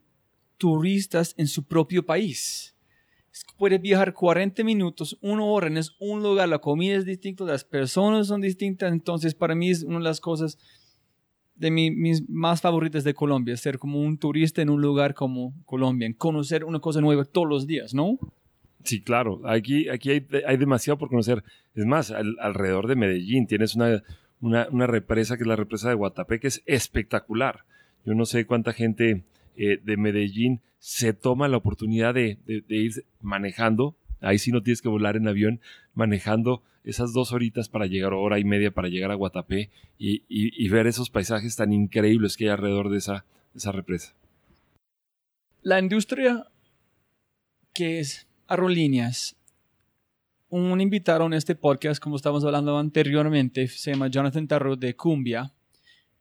[0.57, 2.74] turistas en su propio país
[3.57, 8.27] puedes viajar 40 minutos, una hora en un lugar, la comida es distinta, las personas
[8.27, 10.57] son distintas, entonces para mí es una de las cosas
[11.55, 16.13] de mis más favoritas de Colombia, ser como un turista en un lugar como Colombia,
[16.17, 18.19] conocer una cosa nueva todos los días, ¿no?
[18.83, 21.43] Sí, claro, aquí, aquí hay, hay demasiado por conocer.
[21.73, 24.03] Es más, alrededor de Medellín tienes una,
[24.41, 27.63] una, una represa que es la represa de Guatapé, que es espectacular.
[28.05, 29.23] Yo no sé cuánta gente
[29.57, 32.37] eh, de Medellín se toma la oportunidad de,
[32.69, 35.59] ir manejando, ahí sí no tienes que volar en avión,
[35.95, 40.85] manejando esas dos horitas para llegar, hora y media para llegar a Guatapé y, ver
[40.85, 44.13] esos paisajes tan increíbles que hay alrededor de esa, esa represa.
[45.63, 46.45] La industria
[47.73, 49.35] que es aerolíneas,
[50.49, 55.51] un invitado en este podcast, como estábamos hablando anteriormente, se llama Jonathan Tarro de Cumbia,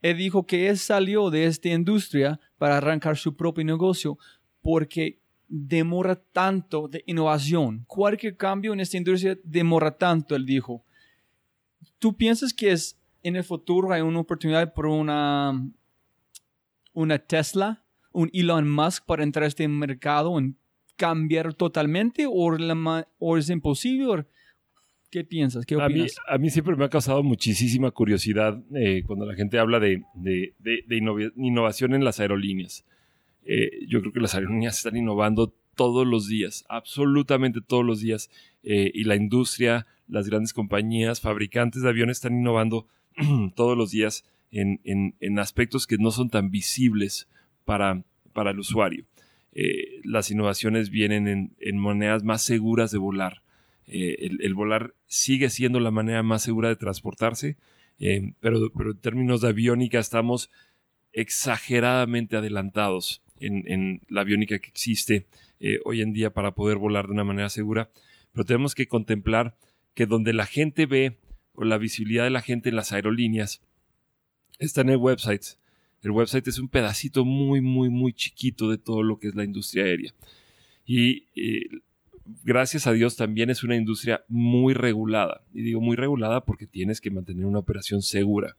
[0.05, 4.17] él dijo que él salió de esta industria para arrancar su propio negocio
[4.63, 7.85] porque demora tanto de innovación.
[7.87, 10.83] Cualquier cambio en esta industria demora tanto, él dijo.
[11.99, 15.63] ¿Tú piensas que es en el futuro hay una oportunidad por una,
[16.95, 20.55] una Tesla, un Elon Musk para entrar a este mercado y
[20.97, 22.57] cambiar totalmente o,
[23.19, 24.25] o es imposible?
[25.15, 25.65] ¿Qué piensas?
[25.65, 26.17] ¿Qué opinas?
[26.27, 30.03] A mí, siempre me ha causado muchísima curiosidad eh, cuando la gente habla de,
[31.37, 32.85] innovación en las aerolíneas.
[33.45, 38.29] Eh, yo creo que las aerolíneas están innovando todos los días, absolutamente todos los días.
[38.65, 42.89] Eh, y la industria, las grandes compañías, fabricantes de aviones están innovando
[43.55, 47.29] todos los días en, aspectos que no son tan visibles
[47.65, 48.03] para,
[48.33, 49.05] para el usuario.
[50.03, 53.44] las innovaciones vienen en, en maneras más seguras de volar
[53.87, 57.57] eh, el, volar sigue siendo la manera más segura de transportarse,
[57.99, 60.51] eh, pero, pero, en términos de aviónica estamos
[61.13, 65.27] exageradamente adelantados en, la aviónica que existe
[65.61, 67.91] eh, hoy en día para poder volar de una manera segura,
[68.33, 69.57] pero tenemos que contemplar
[69.95, 71.19] que donde la gente ve
[71.53, 73.63] o la visibilidad de la gente en las aerolíneas
[74.59, 75.45] está en el website.
[76.03, 79.45] El website es un pedacito muy, muy, muy chiquito de todo lo que es la
[79.45, 80.15] industria aérea.
[80.85, 81.29] Y
[82.43, 85.43] gracias a Dios también es una industria muy regulada.
[85.53, 88.57] Y digo muy regulada porque tienes que mantener una operación segura.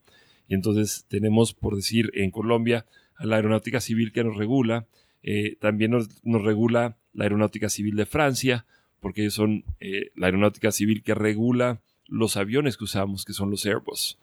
[0.47, 2.85] Y entonces tenemos, por decir, en Colombia,
[3.15, 4.87] a la Aeronáutica Civil que nos regula.
[5.23, 8.65] Eh, también nos, regula la Aeronáutica Civil de Francia,
[8.99, 13.49] porque ellos son eh, la Aeronáutica Civil que regula los aviones que usamos, que son
[13.49, 14.19] los Airbus.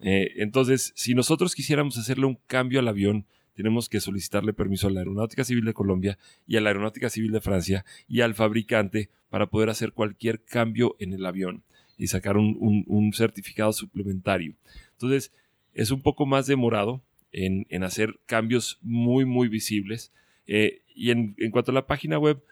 [0.00, 4.90] Eh, entonces, si nosotros quisiéramos hacerle un cambio al avión, tenemos que solicitarle permiso a
[4.90, 9.10] la Aeronáutica Civil de Colombia y a la Aeronáutica Civil de Francia y al fabricante
[9.28, 11.62] para poder hacer cualquier cambio en el avión
[11.96, 14.54] y sacar un, certificado suplementario.
[14.92, 15.32] Entonces,
[15.74, 20.12] es un poco más demorado en, hacer cambios muy, muy visibles.
[20.46, 22.42] Eh, y en, en, cuanto a la página web,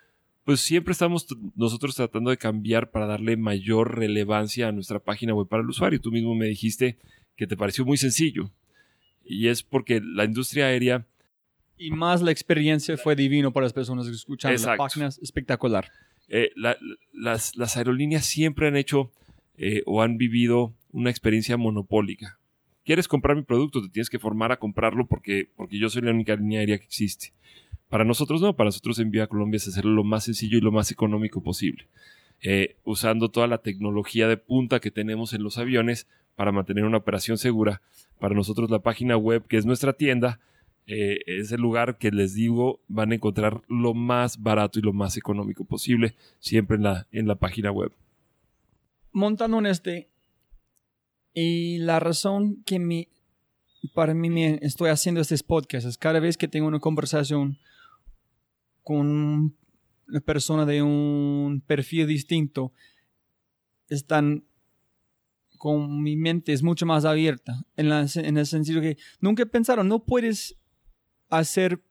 [0.45, 1.27] pues siempre estamos
[1.57, 6.01] nosotros tratando de cambiar para darle mayor relevancia a nuestra página web para el usuario.
[6.01, 6.97] Tú mismo me dijiste
[7.37, 8.51] que te pareció muy sencillo.
[9.29, 11.07] Y es porque la industria aérea...
[11.77, 14.57] Y más la experiencia fue divino para las personas que escuchan.
[14.63, 15.93] La página es espectacular.
[16.29, 19.13] Eh, las, las, aerolíneas siempre han hecho
[19.57, 22.39] eh, o han vivido una experiencia monopólica.
[22.85, 23.81] ¿Quieres comprar mi producto?
[23.83, 26.85] Te tienes que formar a comprarlo porque, porque yo soy la única línea aérea que
[26.85, 27.33] existe.
[27.89, 30.73] Para nosotros no, para nosotros en Vía Colombia es hacerlo lo más sencillo y lo
[30.73, 31.87] más económico posible.
[32.41, 36.07] Eh, usando toda la tecnología de punta que tenemos en los aviones
[36.39, 37.83] para mantener una operación segura.
[38.21, 40.39] Para nosotros la página web, que es nuestra tienda,
[40.87, 44.93] eh, es el lugar que les digo van a encontrar lo más barato y lo
[44.93, 47.91] más económico posible, siempre en la, en la página web.
[49.11, 50.11] Montando en este,
[51.35, 53.09] y la razón que me,
[53.93, 57.59] para mí me estoy haciendo este podcast es cada vez que tengo una conversación
[58.85, 59.57] con
[60.07, 62.73] una persona de un perfil distinto,
[63.89, 64.45] están
[65.59, 70.57] con mi mente es mucho más abierta, en, el sentido que nunca pensaron, no puedes
[71.29, 71.83] hacer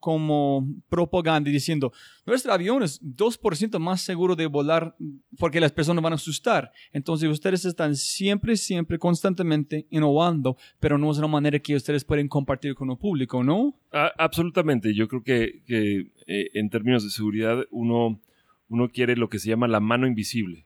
[0.00, 1.92] como propaganda diciendo,
[2.24, 4.96] nuestro avión es 2% más seguro de volar
[5.38, 6.72] porque las personas van a asustar.
[6.92, 12.28] Entonces ustedes están siempre, siempre, constantemente innovando, pero no es una manera que ustedes pueden
[12.28, 13.78] compartir con el público, ¿no?
[14.18, 14.94] absolutamente.
[14.94, 18.20] Yo creo que, eh, en términos de seguridad uno,
[18.68, 20.65] uno quiere lo que se llama la mano invisible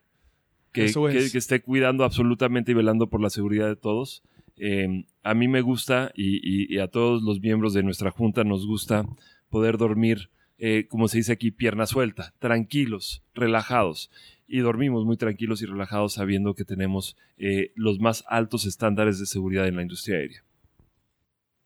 [0.72, 4.22] que, esté cuidando absolutamente y velando por la seguridad de todos.
[4.56, 9.06] Em, a mí me gusta y, a todos los miembros de nuestra junta nos gusta
[9.48, 14.10] poder dormir, eh, como se dice aquí, pierna suelta, tranquilos, relajados.
[14.46, 19.26] Y dormimos muy tranquilos y relajados sabiendo que tenemos eh, los más altos estándares de
[19.26, 20.44] seguridad en la industria aérea.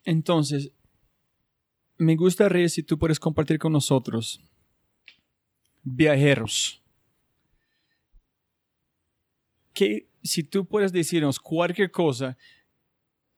[0.05, 0.71] Entonces,
[1.97, 4.41] me gustaría si tú puedes compartir con nosotros,
[5.83, 6.84] viajeros,
[9.75, 12.37] que si tú puedes decirnos cualquier cosa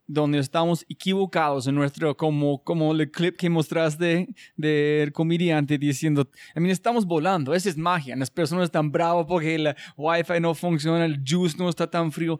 [0.06, 6.60] donde estamos equivocados en nuestro, como, como el clip que mostraste del comediante diciendo, a
[6.60, 11.04] mí estamos volando, esa es magia, las personas están bravas porque el wifi no funciona,
[11.04, 12.38] el juice no está tan frío.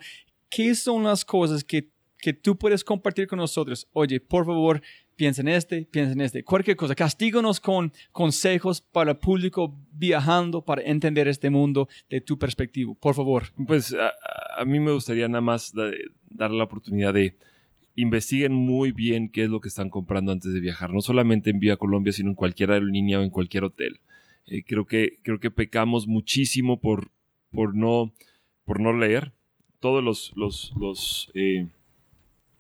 [0.49, 3.89] ¿Qué son las cosas que, que tú puedes compartir con nosotros?
[3.93, 4.81] Oye, por favor,
[5.17, 6.95] piensa en este, piensa en este, cualquier cosa.
[6.95, 13.15] Castíganos con consejos para el público viajando para entender este mundo de tu perspectiva, por
[13.15, 13.45] favor.
[13.67, 15.73] Pues a, mí me gustaría nada más
[16.31, 17.37] dar la oportunidad de
[17.97, 21.59] investiguen muy bien qué es lo que están comprando antes de viajar, no solamente en
[21.59, 24.01] Vía Colombia, sino en cualquier aerolínea o en cualquier hotel.
[24.47, 27.11] Eh, creo, que, creo que pecamos muchísimo por,
[27.51, 28.13] por, no,
[28.65, 29.33] por no leer.
[29.81, 31.69] Todos los, los, los eh,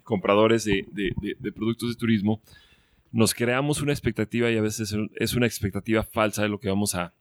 [0.07, 2.41] compradores de, productos de turismo,
[3.11, 6.95] nos creamos una expectativa y a veces es una expectativa falsa de lo que vamos
[6.95, 7.13] a,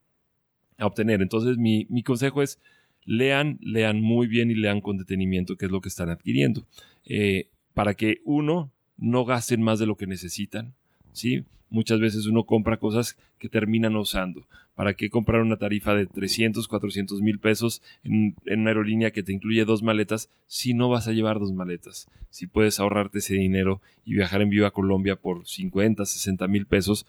[0.79, 1.21] obtener.
[1.21, 2.59] Entonces mi, consejo es
[3.05, 6.65] lean, lean muy bien y lean con detenimiento qué es lo que están adquiriendo.
[7.05, 10.73] Eh, para que uno no gasten más de lo que necesitan,
[11.11, 11.45] ¿sí?
[11.69, 14.47] Muchas veces uno compra cosas que terminan usando.
[14.75, 19.33] ¿Para qué comprar una tarifa de 300, 400 mil pesos en, una aerolínea que te
[19.33, 22.09] incluye dos maletas si no vas a llevar dos maletas?
[22.29, 27.07] Si puedes ahorrarte ese dinero y viajar en Viva Colombia por 50, 60 mil pesos,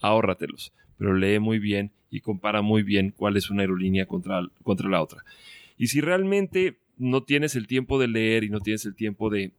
[0.00, 0.72] ahórratelos.
[0.98, 5.02] Pero lee muy bien y compara muy bien cuál es una aerolínea contra, contra la
[5.02, 5.24] otra.
[5.76, 9.52] Y si realmente no tienes el tiempo de leer y no tienes el tiempo de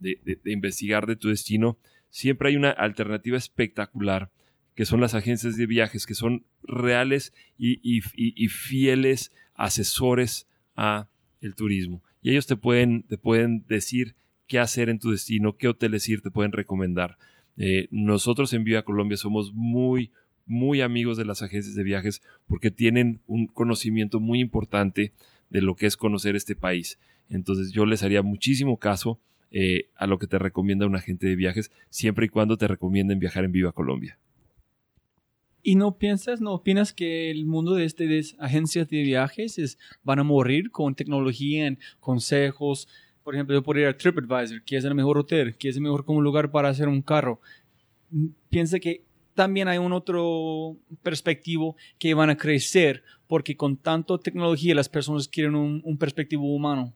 [0.45, 1.77] investigar de tu destino,
[2.09, 4.31] siempre hay una alternativa espectacular
[4.77, 7.99] que son las agencias de viajes, que son reales y,
[8.47, 11.09] fieles asesores a
[11.55, 12.03] turismo.
[12.21, 14.13] Y ellos te pueden, te pueden decir
[14.45, 17.17] qué hacer en tu destino, qué hoteles ir, te pueden recomendar.
[17.57, 20.11] Eh, nosotros en Viva Colombia somos muy,
[20.45, 25.11] muy amigos de las agencias de viajes porque tienen un conocimiento muy importante
[25.49, 26.99] de lo que es conocer este país.
[27.29, 29.19] Entonces yo les haría muchísimo caso
[29.49, 33.17] eh, a lo que te recomienda un agente de viajes, siempre y cuando te recomienden
[33.17, 34.19] viajar en Viva Colombia.
[35.67, 39.77] ¿Y no piensas, no opinas que el mundo de, este, de agencias de viajes es,
[40.01, 42.87] van a morir con tecnología, en consejos?
[43.21, 45.81] Por ejemplo, yo podría ir a TripAdvisor, que es el mejor hotel, que es el
[45.81, 47.41] mejor como lugar para hacer un carro.
[48.47, 49.03] Piensa que
[49.33, 55.27] también hay un otro perspectivo que van a crecer porque con tanto tecnología las personas
[55.27, 56.93] quieren un, un perspectivo humano.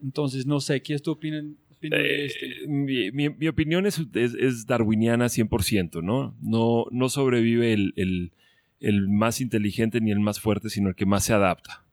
[0.00, 1.56] Entonces, no sé, ¿qué es tu opinión?
[1.90, 2.66] Eh, este?
[2.68, 6.36] mi, mi, opinión es, es, darwiniana 100%, ¿no?
[6.40, 8.32] No, no sobrevive el, el,
[8.80, 11.84] el, más inteligente ni el más fuerte, sino el que más se adapta.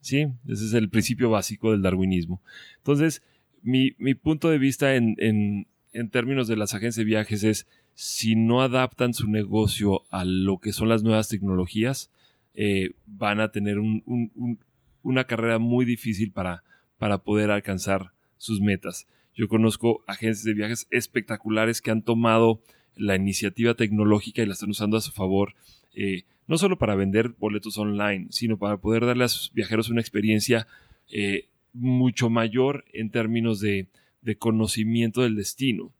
[0.00, 0.26] ¿Sí?
[0.46, 2.42] Ese es el principio básico del darwinismo.
[2.78, 3.22] Entonces,
[3.62, 7.66] mi, mi punto de vista en, en, en, términos de las agencias de viajes es,
[7.94, 12.10] si no adaptan su negocio a lo que son las nuevas tecnologías,
[12.54, 14.58] eh, van a tener un, un,
[15.02, 16.64] una carrera muy difícil para,
[16.98, 19.06] para poder alcanzar sus metas.
[19.34, 22.60] Yo conozco agencias de viajes espectaculares que han tomado
[22.96, 25.54] la iniciativa tecnológica y la están usando a su favor,
[25.94, 30.00] eh, no solo para vender boletos online, sino para poder darle a sus viajeros una
[30.00, 30.66] experiencia
[31.10, 33.88] eh, mucho mayor en términos de,
[34.38, 35.92] conocimiento del destino.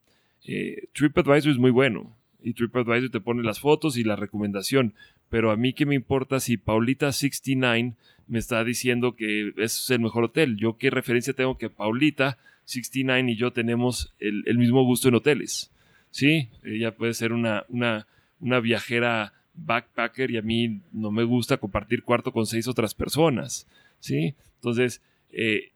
[0.44, 4.94] Eh, TripAdvisor es muy bueno y TripAdvisor te pone las fotos y la recomendación,
[5.28, 7.94] pero a mí qué me importa si Paulita69
[8.26, 10.56] me está diciendo que es el mejor hotel.
[10.56, 15.70] Yo qué referencia tengo que Paulita 69 y yo tenemos el, mismo gusto en hoteles.
[16.10, 18.06] Sí, ella puede ser una, una,
[18.40, 23.66] una viajera backpacker y a mí no me gusta compartir cuarto con seis otras personas.
[24.00, 24.34] ¿sí?
[24.56, 25.72] Entonces, eh,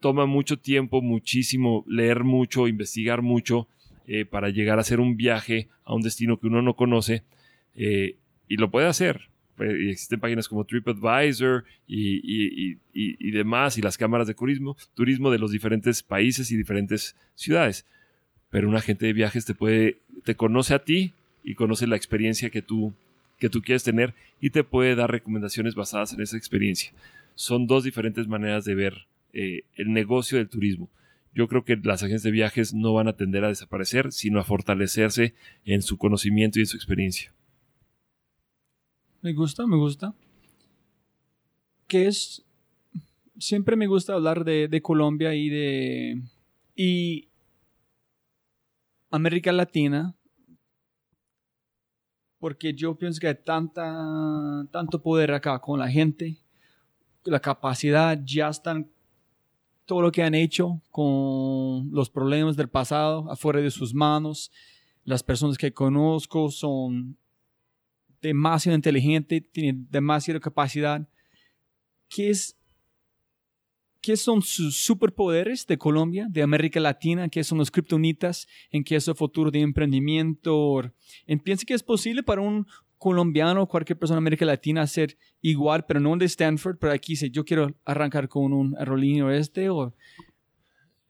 [0.00, 3.68] toma mucho tiempo, muchísimo, leer mucho, investigar mucho
[4.06, 7.24] eh, para llegar a hacer un viaje a un destino que uno no conoce
[7.74, 8.16] eh,
[8.48, 9.30] y lo puede hacer.
[9.56, 15.50] Pues, existen páginas como TripAdvisor y, demás, y las cámaras de turismo, turismo de los
[15.50, 17.86] diferentes países y diferentes ciudades.
[18.50, 22.50] Pero un agente de viajes te puede, te conoce a ti y conoce la experiencia
[22.50, 22.92] que tú,
[23.38, 26.92] que tú quieres tener y te puede dar recomendaciones basadas en esa experiencia.
[27.34, 30.88] Son dos diferentes maneras de ver eh, el negocio del turismo.
[31.34, 34.44] Yo creo que las agencias de viajes no van a tender a desaparecer, sino a
[34.44, 35.34] fortalecerse
[35.66, 37.32] en su conocimiento y en su experiencia.
[39.26, 40.14] Me gusta, me gusta.
[41.88, 42.44] Que es.
[43.40, 46.22] Siempre me gusta hablar de, Colombia y de.
[46.76, 47.28] Y.
[49.10, 50.14] América Latina.
[52.38, 56.38] Porque yo pienso que hay tanta, tanto poder acá con la gente.
[57.24, 58.88] La capacidad, ya están
[59.86, 64.52] todo lo que han hecho con los problemas del pasado afuera de sus manos.
[65.02, 67.18] Las personas que conozco son
[68.22, 71.08] demasiado inteligente, tiene demasiada capacidad.
[72.08, 72.56] ¿Qué, es,
[74.00, 77.28] ¿Qué son sus superpoderes de Colombia, de América Latina?
[77.28, 78.46] ¿Qué son los criptonitas?
[78.70, 80.82] ¿En qué es el futuro de emprendimiento?
[81.42, 82.66] ¿Piensa que es posible para un
[82.98, 87.12] colombiano o cualquier persona de América Latina hacer igual, pero no de Stanford, pero aquí
[87.12, 89.94] dice, yo quiero arrancar con un aerolíneo este o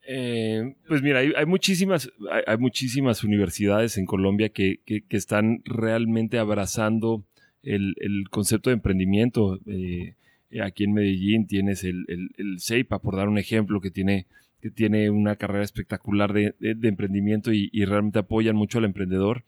[0.08, 2.10] eh, pues mira, hay, muchísimas,
[2.46, 4.80] hay, muchísimas universidades en Colombia que,
[5.10, 7.24] están realmente abrazando
[7.62, 7.94] el,
[8.30, 9.58] concepto de emprendimiento.
[9.66, 10.14] Eh,
[10.62, 14.26] aquí en Medellín tienes el, el, CEIPA, por dar un ejemplo, que tiene,
[14.60, 19.42] que tiene una carrera espectacular de, emprendimiento y, realmente apoyan mucho al emprendedor.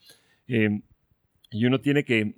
[0.48, 0.80] Eh,
[1.52, 2.34] y uno tiene que,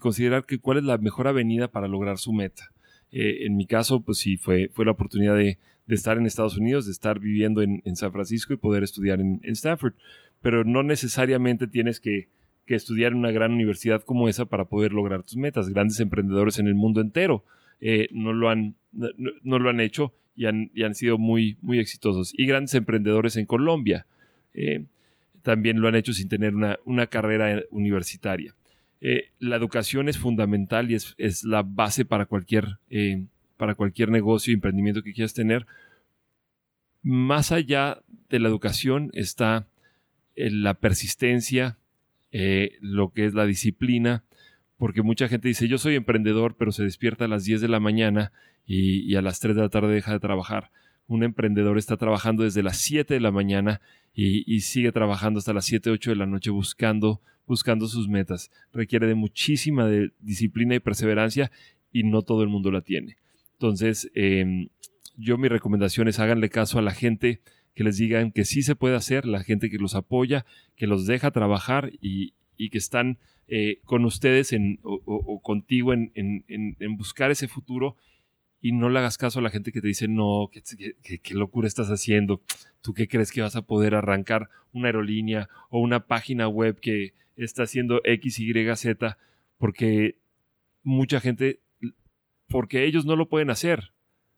[0.00, 2.72] considerar que cuál es la mejor avenida para lograr su meta.
[3.10, 5.58] en mi caso, pues sí, fue, fue la oportunidad de,
[5.88, 9.40] de estar en Estados Unidos, de estar viviendo en, San Francisco y poder estudiar en,
[9.42, 9.94] Stanford.
[10.42, 12.28] Pero no necesariamente tienes que,
[12.66, 15.70] estudiar en una gran universidad como esa para poder lograr tus metas.
[15.70, 17.42] Grandes emprendedores en el mundo entero
[17.80, 22.34] eh, no, lo han, no, lo han hecho y han, han, sido muy, muy exitosos.
[22.36, 24.04] Y grandes emprendedores en Colombia
[24.52, 24.84] eh,
[25.40, 28.54] también lo han hecho sin tener una, carrera universitaria.
[29.00, 32.76] Eh, la educación es fundamental y es, es la base para cualquier
[33.58, 35.66] para cualquier negocio y emprendimiento que quieras tener.
[37.02, 38.00] Más allá
[38.30, 39.66] de la educación está
[40.36, 41.76] eh, la persistencia,
[42.32, 44.24] eh, lo que es la disciplina,
[44.78, 47.80] porque mucha gente dice, yo soy emprendedor, pero se despierta a las 10 de la
[47.80, 48.32] mañana
[48.64, 50.70] y, a las 3 de la tarde deja de trabajar.
[51.08, 53.80] Un emprendedor está trabajando desde las 7 de la mañana
[54.14, 58.50] y, sigue trabajando hasta las 7, 8 de la noche buscando, buscando sus metas.
[58.72, 59.88] Requiere de muchísima
[60.20, 61.50] disciplina y perseverancia
[61.92, 63.16] y no todo el mundo la tiene.
[63.58, 64.68] Entonces, em,
[65.16, 67.40] yo mi recomendación es háganle caso a la gente
[67.74, 70.46] que les digan que sí se puede hacer, la gente que los apoya,
[70.76, 76.44] que los deja trabajar y, que están eh, con ustedes en, o, contigo en,
[76.96, 77.96] buscar ese futuro.
[78.60, 81.88] Y no le hagas caso a la gente que te dice, no, qué, locura estás
[81.88, 82.42] haciendo,
[82.80, 87.14] tú qué crees que vas a poder arrancar una aerolínea o una página web que
[87.36, 89.18] está haciendo X, Y, Z,
[89.56, 90.16] porque
[90.82, 91.60] mucha gente,
[92.48, 93.92] porque ellos no lo pueden hacer,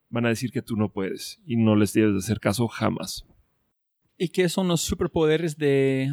[0.08, 3.24] van a decir que tú no puedes y no les debes de hacer caso jamás.
[4.18, 6.12] ¿Y qué son los superpoderes de,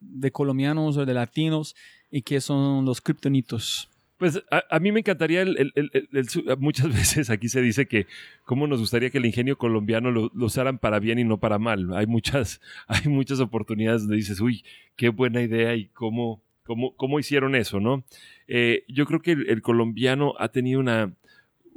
[0.00, 1.74] de colombianos o de latinos
[2.10, 3.88] y qué son los kriptonitos?
[4.18, 5.72] Pues a, mí me encantaría, el,
[6.58, 8.06] muchas veces aquí se dice que
[8.44, 11.94] cómo nos gustaría que el ingenio colombiano lo, usaran para bien y no para mal.
[11.94, 14.64] Hay muchas, hay muchas oportunidades donde dices, uy,
[14.96, 18.04] qué buena idea y cómo, cómo, cómo hicieron eso, ¿no?
[18.48, 21.12] Eh, yo creo que el, colombiano ha tenido una,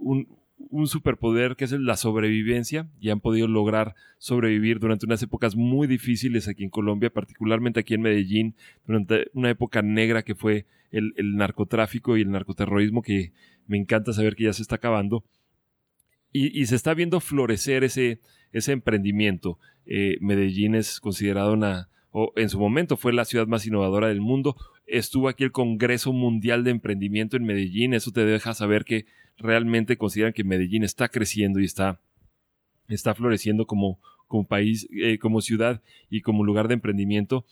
[0.02, 0.28] un,
[0.70, 5.88] un superpoder que es la sobrevivencia y han podido lograr sobrevivir durante unas épocas muy
[5.88, 11.14] difíciles aquí en Colombia, particularmente aquí en Medellín, durante una época negra que fue el,
[11.36, 13.32] narcotráfico y el narcoterrorismo que
[13.68, 15.24] me encanta saber que ya se está acabando.
[16.34, 18.22] Y, se está viendo florecer ese,
[18.54, 19.60] emprendimiento.
[19.86, 24.22] Eh, Medellín es considerado una, o en su momento fue la ciudad más innovadora del
[24.22, 24.56] mundo.
[24.88, 27.93] Estuvo aquí el Congreso Mundial de Emprendimiento en Medellín.
[27.93, 29.06] Eso te deja saber que
[29.41, 31.99] realmente consideran que Medellín está creciendo y está,
[32.87, 37.45] está floreciendo como, como país, eh, como ciudad y como lugar de emprendimiento.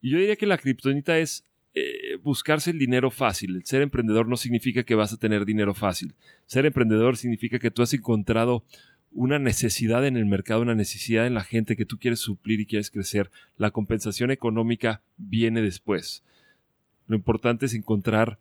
[0.00, 3.62] Y yo diría que la criptonita es eh, buscarse el dinero fácil.
[3.64, 6.14] Ser emprendedor no significa que vas a tener dinero fácil.
[6.46, 8.64] Ser emprendedor significa que tú has encontrado
[9.12, 12.66] una necesidad en el mercado, una necesidad en la gente que tú quieres suplir y
[12.66, 13.30] quieres crecer.
[13.56, 16.24] La compensación económica viene después.
[17.06, 18.38] Lo importante es encontrar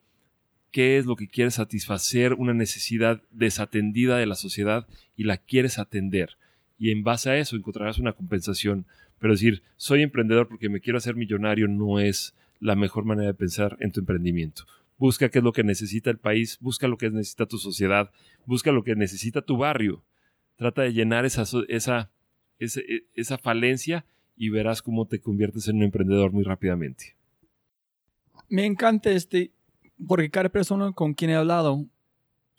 [0.73, 5.77] qué es lo que quieres satisfacer, una necesidad desatendida de la sociedad y la quieres
[5.77, 6.31] atender.
[6.79, 8.87] Y en base a eso encontrarás una compensación.
[9.19, 13.35] Pero decir, soy emprendedor porque me quiero hacer millonario no es la mejor manera de
[13.35, 14.65] pensar en tu emprendimiento.
[14.97, 18.09] Busca qué es lo que necesita el país, busca lo que necesita tu sociedad,
[18.47, 20.03] busca lo que necesita tu barrio.
[20.55, 22.09] Trata de llenar esa, esa,
[22.57, 22.81] esa,
[23.13, 24.05] esa falencia
[24.35, 27.15] y verás cómo te conviertes en un emprendedor muy rápidamente.
[28.49, 29.51] Me encanta este
[30.07, 31.85] porque cada persona con quien he hablado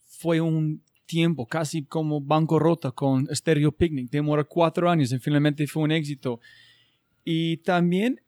[0.06, 4.10] fue un tiempo casi como bancarrota con Stereo Picnic.
[4.10, 6.40] Demoró cuatro años y finalmente fue un éxito.
[7.24, 8.20] Y también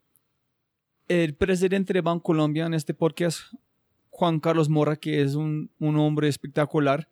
[1.07, 3.39] el presidente de Banco Colombia en este podcast,
[4.09, 7.07] Juan Carlos Mora, que es un, un hombre espectacular,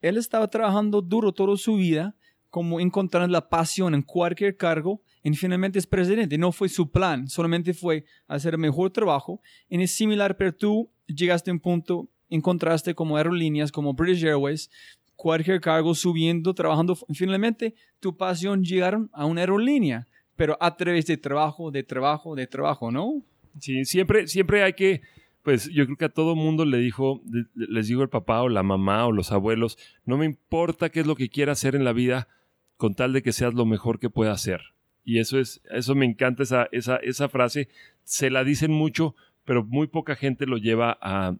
[0.00, 2.14] él estaba trabajando duro toda su vida,
[2.50, 6.38] como encontrando la pasión en cualquier cargo, y finalmente es presidente.
[6.38, 9.40] No fue su plan, solamente fue hacer mejor trabajo.
[9.68, 14.70] Y es similar, pero tú llegaste a un punto, encontraste como aerolíneas, como British Airways,
[15.16, 16.96] cualquier cargo subiendo, trabajando.
[17.12, 20.06] Finalmente, tu pasión llegaron a una aerolínea,
[20.36, 23.22] pero a través de trabajo, de trabajo, de trabajo, ¿no?
[23.58, 25.02] Sí, siempre, siempre hay que,
[25.42, 27.20] pues yo creo que a todo mundo le dijo,
[27.54, 31.06] les digo el papá o la mamá o los abuelos, no me importa qué es
[31.06, 32.28] lo que quiera hacer en la vida,
[32.76, 34.60] con tal de que seas lo mejor que pueda hacer.
[35.08, 37.70] Y eso es, eso me encanta esa, esa, esa frase.
[38.04, 41.34] Se la dicen mucho, pero muy poca gente lo lleva a,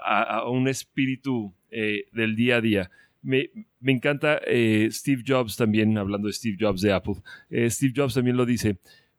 [0.00, 2.90] a, un espíritu eh, del día a día.
[3.20, 3.50] Me,
[3.84, 7.16] encanta eh, Steve Jobs también, hablando de Steve Jobs de Apple.
[7.50, 8.78] Eh, Steve Jobs también lo dice.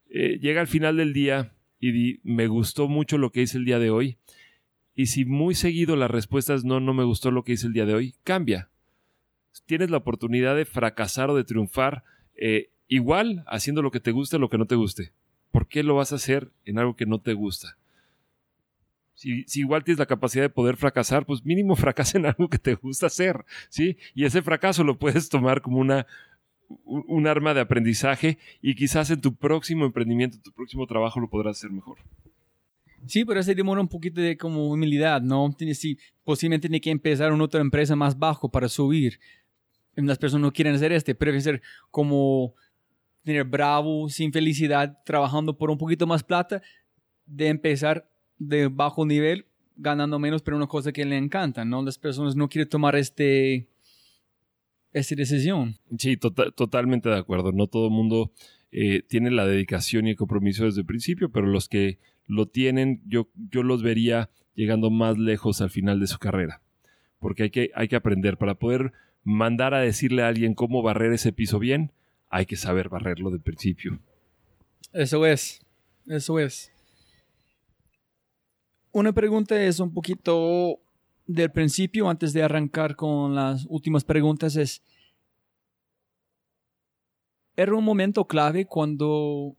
[0.09, 1.51] llega al final del día
[1.81, 4.19] y di, me gustó mucho lo que hice el día de hoy.
[4.95, 7.73] Y si muy seguido la respuesta es no, no me gustó lo que hice el
[7.73, 8.69] día de hoy, cambia.
[9.65, 12.05] Tienes la oportunidad de fracasar o de triunfar
[12.87, 15.11] igual haciendo lo que te guste lo que no te guste.
[15.53, 17.77] ¿por qué lo vas a hacer en algo que no te gusta?
[19.13, 22.73] Si, igual tienes la capacidad de poder fracasar, pues mínimo fracasa en algo que te
[22.73, 23.95] gusta hacer, ¿sí?
[24.15, 26.07] Y ese fracaso lo puedes tomar como una,
[26.83, 31.57] un, arma de aprendizaje y quizás en tu próximo emprendimiento, tu próximo trabajo lo podrás
[31.57, 31.99] hacer mejor.
[33.05, 35.55] Sí, pero ese demora un poquito de como humildad, ¿no?
[35.75, 39.19] Sí, posiblemente tiene que empezar una otra empresa más bajo para subir.
[39.95, 42.55] Las personas no quieren hacer este, pero ser como
[43.23, 46.61] tener bravo, sin felicidad, trabajando por un poquito más plata,
[47.25, 51.81] de empezar de bajo nivel, ganando menos, pero una cosa que le encanta, ¿no?
[51.83, 53.69] Las personas no quieren tomar este,
[54.91, 55.77] esta decisión.
[55.97, 57.51] Sí, tota-, totalmente de acuerdo.
[57.51, 58.31] No todo el mundo
[58.71, 63.01] eh, tiene la dedicación y el compromiso desde el principio, pero los que lo tienen,
[63.05, 66.61] yo, yo los vería llegando más lejos al final de su carrera.
[67.19, 68.91] Porque hay que, hay que aprender para poder
[69.23, 71.91] mandar a decirle a alguien cómo barrer ese piso bien
[72.29, 73.99] hay que saber barrerlo de principio.
[74.91, 75.61] Eso es,
[76.07, 76.71] eso es.
[78.91, 80.79] Una pregunta es un poquito
[81.27, 84.81] del principio, antes de arrancar con las últimas preguntas, es,
[87.55, 89.55] ¿era un momento clave cuando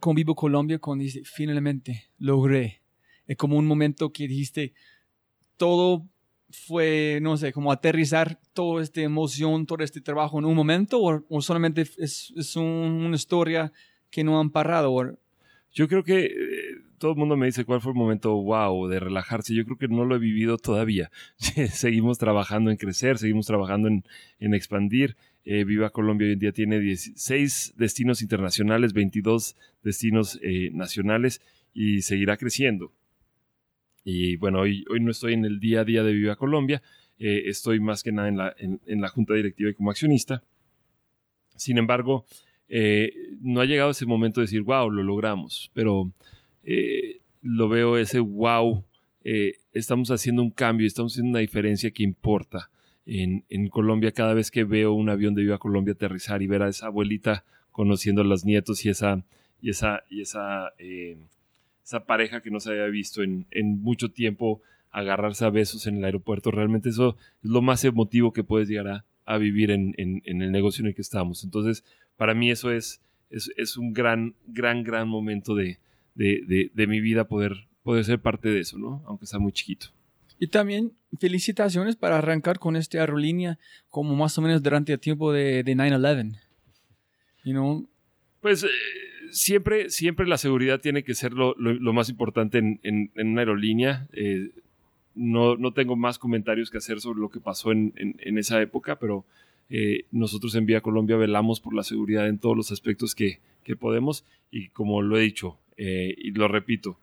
[0.00, 2.82] con Vivo Colombia, cuando dijiste, finalmente, logré?
[3.26, 4.74] Es como un momento que dijiste,
[5.56, 6.06] todo
[6.50, 11.40] fue, no sé, como aterrizar toda esta emoción, todo este trabajo en un momento o,
[11.40, 13.72] solamente es, es una historia
[14.10, 15.18] que no han parado?
[15.72, 16.32] Yo creo que eh,
[16.98, 19.54] todo el mundo me dice cuál fue el momento wow de relajarse.
[19.54, 21.10] Yo creo que no lo he vivido todavía.
[21.72, 24.04] seguimos trabajando en crecer, seguimos trabajando en,
[24.40, 25.16] en expandir.
[25.44, 31.40] Eh, Viva Colombia hoy en día tiene 16 destinos internacionales, 22 destinos eh, nacionales
[31.72, 32.92] y seguirá creciendo.
[34.04, 36.82] Y bueno, hoy, hoy no estoy en el día a día de Viva Colombia,
[37.18, 40.42] eh, estoy más que nada en la, en, la, junta directiva y como accionista.
[41.56, 42.24] Sin embargo,
[43.40, 46.10] no ha llegado ese momento de decir, wow, lo logramos, pero
[47.42, 48.84] lo veo ese wow,
[49.72, 52.70] estamos haciendo un cambio, estamos haciendo una diferencia que importa
[53.06, 56.68] en, Colombia cada vez que veo un avión de Viva Colombia aterrizar y ver a
[56.68, 59.24] esa abuelita conociendo a los nietos y esa,
[59.60, 61.16] y esa, y esa, eh,
[61.84, 63.46] esa pareja que no se había visto en,
[63.80, 66.50] mucho tiempo agarrarse a besos en el aeropuerto.
[66.50, 70.88] Realmente eso es lo más emotivo que puedes llegar a, vivir en, el negocio en
[70.88, 71.44] el que estamos.
[71.44, 71.84] Entonces,
[72.16, 73.00] para mí eso es,
[73.30, 75.78] es, un gran, gran, gran momento de,
[76.14, 79.02] de, mi vida poder, poder ser parte de eso, ¿no?
[79.06, 79.88] Aunque sea muy chiquito.
[80.38, 83.58] Y también felicitaciones para arrancar con esta aerolínea
[83.88, 86.40] como más o menos durante el tiempo de, 9-11.
[87.44, 87.88] You
[88.40, 88.68] Pues eh,
[89.30, 91.54] siempre, siempre la seguridad tiene que ser lo,
[91.92, 94.08] más importante en, una aerolínea.
[94.12, 94.50] Eh,
[95.14, 97.92] no, no, tengo más comentarios que hacer sobre lo que pasó en,
[98.38, 99.24] esa época, pero
[99.68, 103.76] eh, nosotros en Vía Colombia velamos por la seguridad en todos los aspectos que, que
[103.76, 106.98] podemos y como lo he dicho y lo repito,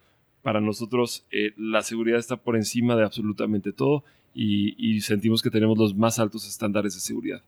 [0.47, 5.77] para nosotros eh, la seguridad está por encima de absolutamente todo y, sentimos que tenemos
[5.77, 7.43] los más altos estándares de seguridad.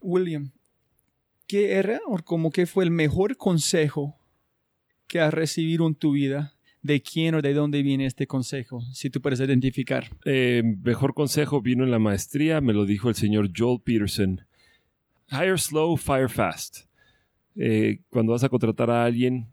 [0.00, 0.50] William,
[1.46, 4.16] ¿qué era o como que fue el mejor consejo
[5.06, 6.54] que has recibido en tu vida?
[6.82, 8.80] ¿De quién o de dónde viene este consejo?
[8.92, 10.08] Si tú puedes identificar.
[10.24, 14.42] Eh, mejor consejo vino en la maestría, me lo dijo el señor Joel Peterson.
[15.30, 16.86] Hire slow, fire fast.
[17.56, 19.48] Eh, cuando vas a contratar a alguien,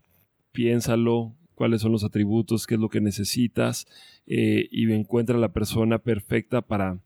[0.52, 3.86] piénsalo, cuáles son los atributos, qué es lo que necesitas
[4.26, 6.98] eh, y encuentra la persona perfecta para,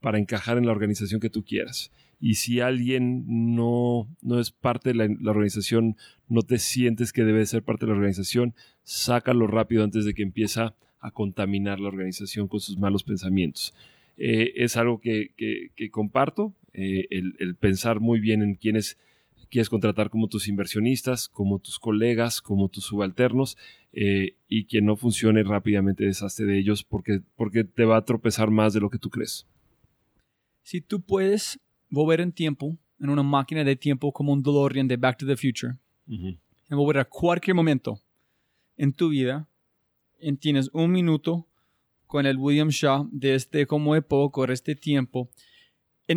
[0.00, 1.90] para encajar en la organización que tú quieras.
[2.24, 7.44] Y si alguien no, no es parte de la, organización, no te sientes que debe
[7.44, 12.48] ser parte de la organización, sácalo rápido antes de que empiece a contaminar la organización
[12.48, 13.74] con sus malos pensamientos.
[14.16, 15.32] Eh, es algo que,
[15.90, 18.96] comparto, eh, el, el, pensar muy bien en quiénes
[19.50, 23.58] quieres contratar como tus inversionistas, como tus colegas, como tus subalternos
[23.92, 28.50] eh, y que no funcione rápidamente deshazte de ellos porque, porque te va a tropezar
[28.50, 29.46] más de lo que tú crees.
[30.62, 31.60] Si tú puedes
[31.94, 35.36] volver en tiempo, en una máquina de tiempo como un DeLorean de Back to the
[35.36, 35.76] Future,
[36.06, 36.38] y
[36.68, 38.00] volver a cualquier momento
[38.76, 39.48] en tu vida,
[40.20, 41.46] y tienes un minuto
[42.06, 45.30] con el William Shaw de este como época, de este tiempo,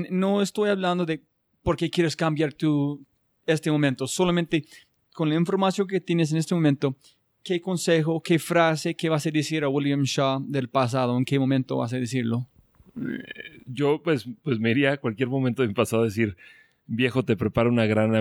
[0.09, 1.23] no estoy hablando de
[1.63, 3.05] por qué quieres cambiar tu,
[3.45, 4.07] este momento.
[4.07, 4.65] Solamente
[5.13, 6.95] con la información que tienes en este momento,
[7.43, 11.17] ¿qué consejo, qué frase, qué vas a decir a William Shaw del pasado?
[11.17, 12.47] ¿En qué momento vas a decirlo?
[12.97, 16.37] Eh, yo pues, pues me iría a cualquier momento de mi pasado a decir,
[16.85, 18.11] viejo, te prepara una gran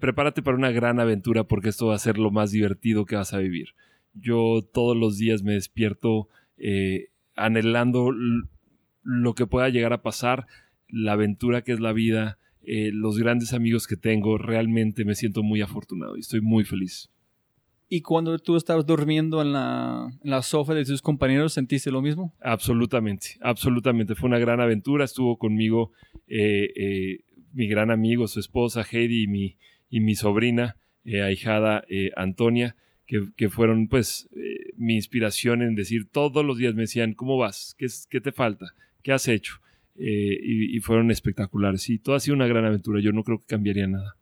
[0.00, 3.34] prepárate para una gran aventura porque esto va a ser lo más divertido que vas
[3.34, 3.74] a vivir.
[4.14, 8.12] Yo todos los días me despierto eh, anhelando
[9.02, 10.46] lo que pueda llegar a pasar,
[10.88, 15.42] la aventura que es la vida, eh, los grandes amigos que tengo, realmente me siento
[15.42, 17.10] muy afortunado y estoy muy feliz.
[17.88, 22.02] ¿Y cuando tú estabas durmiendo en la, en la sofá de tus compañeros, sentiste lo
[22.02, 22.34] mismo?
[22.40, 24.14] Absolutamente, absolutamente.
[24.14, 25.04] Fue una gran aventura.
[25.04, 25.92] Estuvo conmigo
[26.26, 27.20] eh, eh,
[27.52, 29.56] mi gran amigo, su esposa Heidi y mi,
[29.88, 30.76] y mi sobrina,
[31.24, 31.84] ahijada
[32.16, 32.74] Antonia,
[33.06, 34.28] que, que, fueron pues
[34.76, 37.76] mi inspiración en decir todos los días me decían, ¿cómo vas?
[37.78, 38.74] ¿Qué, qué te falta?
[39.02, 39.60] ¿Qué has hecho?
[39.98, 41.88] Eh, y, fueron espectaculares.
[41.88, 43.00] Y todo ha sido una gran aventura.
[43.00, 44.16] Yo no creo que cambiaría nada.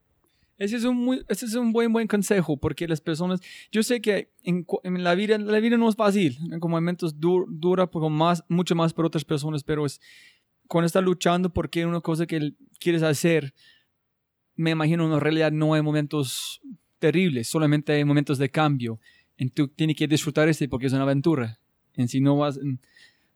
[0.57, 3.41] Ese es un, muy, ese es un buen, buen consejo, porque las personas,
[3.73, 4.65] yo sé que en,
[5.03, 9.05] la, vida, la vida no es fácil, en momentos dura por más, mucho más por
[9.05, 10.01] otras personas, pero es
[10.69, 13.53] cuando estás luchando porque una cosa que quieres hacer,
[14.57, 16.61] me imagino en realidad no hay momentos
[16.99, 19.01] terribles, solamente hay momentos de cambio.
[19.37, 21.59] Y tú tienes que disfrutar este porque es una aventura.
[21.95, 22.59] En si no vas,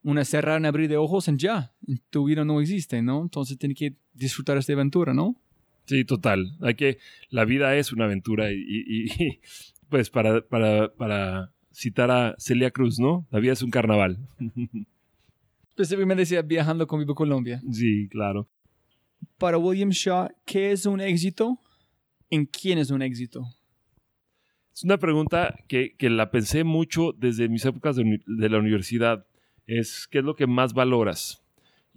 [0.03, 1.75] una cerrar, y abrir de ojos en ya.
[2.11, 3.23] tu vida no existe, ¿no?
[3.23, 5.37] Entonces tienes que disfrutar esta aventura, ¿no?
[5.89, 6.55] Sí, total.
[6.61, 6.99] Hay que,
[7.31, 9.09] la vida es una aventura y,
[9.89, 13.27] pues para, para, para, citar a Celia Cruz, ¿no?
[13.31, 14.19] La vida es un carnaval.
[15.71, 17.63] Específicamente decía viajando con Vivo Colombia.
[17.73, 18.49] Sí, claro.
[19.39, 21.59] Para William Shaw, ¿qué es un éxito?
[22.29, 23.47] ¿En quién es un éxito?
[24.75, 29.25] Es una pregunta que, que la pensé mucho desde mis épocas de, de la universidad
[29.67, 31.43] es qué es lo que más valoras.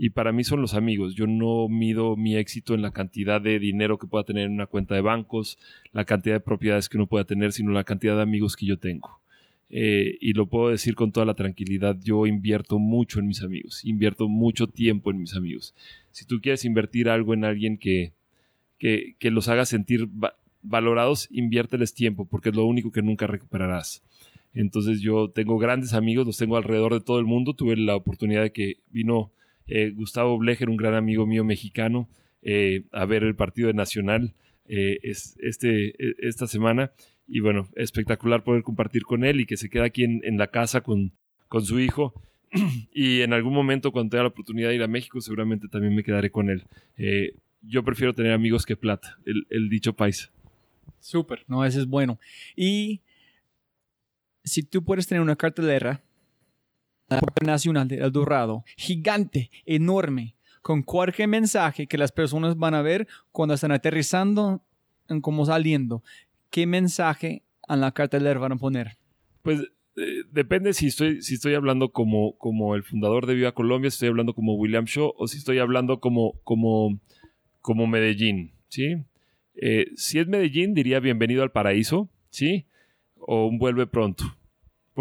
[0.04, 1.14] Y para mí son los amigos.
[1.14, 4.66] Yo no mido mi éxito en la cantidad de dinero que pueda tener en una
[4.66, 5.60] cuenta de bancos,
[5.92, 8.80] la cantidad de propiedades que uno pueda tener, sino la cantidad de amigos que yo
[8.80, 9.22] tengo.
[9.70, 13.86] eh, y lo puedo decir con toda la tranquilidad, yo invierto mucho en mis amigos,
[13.86, 15.76] invierto mucho tiempo en mis amigos.
[16.10, 18.14] Si tú quieres invertir algo en alguien que,
[18.80, 20.10] que, los haga sentir
[20.64, 24.04] valorados, inviérteles tiempo, porque es lo único que nunca recuperarás.
[24.56, 27.54] Entonces yo tengo grandes amigos, los tengo alrededor de todo el mundo.
[27.54, 29.32] Tuve la oportunidad de que vino
[29.72, 32.10] eh, Gustavo Blecher, un gran amigo mío mexicano,
[32.42, 34.34] eh, a ver el partido de Nacional
[34.68, 36.92] es, este, e, esta semana
[37.28, 40.82] y bueno, espectacular poder compartir con él y que se queda aquí en, la casa
[40.82, 41.14] con,
[41.48, 42.14] con su hijo.
[42.94, 46.04] y en algún momento cuando tenga la oportunidad de ir a México, seguramente también me
[46.04, 46.66] quedaré con él.
[46.98, 50.30] Eh, yo prefiero tener amigos que plata, el, dicho país.
[51.00, 52.20] Súper, no, ese es bueno.
[52.56, 53.02] Y
[54.44, 56.04] si tú puedes tener una cartelera
[57.44, 63.08] nacional de El Dorado, gigante, enorme, con cualquier mensaje que las personas van a ver
[63.32, 64.62] cuando están aterrizando,
[65.10, 66.04] en cómo saliendo,
[66.50, 68.98] ¿qué mensaje a la cartelera van a poner?
[69.42, 69.62] Pues
[69.98, 73.96] eh, depende si estoy, si estoy hablando como, como el fundador de Viva Colombia, si
[73.96, 77.00] estoy hablando como William Shaw o si estoy hablando como, como,
[77.62, 79.04] como Medellín, ¿sí?
[79.56, 82.66] Eh, si es Medellín, diría bienvenido al paraíso, ¿sí?
[83.18, 84.24] O un vuelve pronto,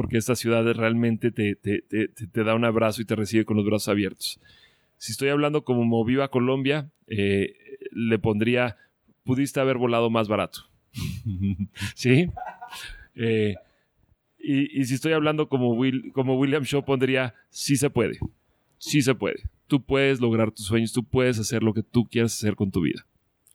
[0.01, 3.59] porque esta ciudad realmente te, te, te, te, da un abrazo y te recibe con
[3.59, 4.41] los brazos abiertos.
[4.97, 7.55] Si estoy hablando como Viva Colombia, eh,
[7.93, 8.79] le pondría,
[9.25, 10.71] pudiste haber volado más barato.
[11.95, 12.31] ¿Sí?
[13.15, 13.57] Eh,
[14.39, 18.19] y, si estoy hablando como, Will, como William Shaw, pondría, sí se puede,
[18.79, 19.51] sí se puede.
[19.67, 22.81] Tú puedes lograr tus sueños, tú puedes hacer lo que tú quieras hacer con tu
[22.81, 23.05] vida.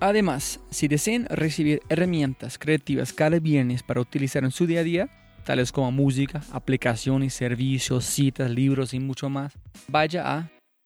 [0.00, 5.08] Además, si desean recibir herramientas creativas cada viernes para utilizar en su día a día,
[5.44, 9.54] tales como música, aplicaciones, servicios, citas, libros y mucho más,
[9.88, 10.50] vaya a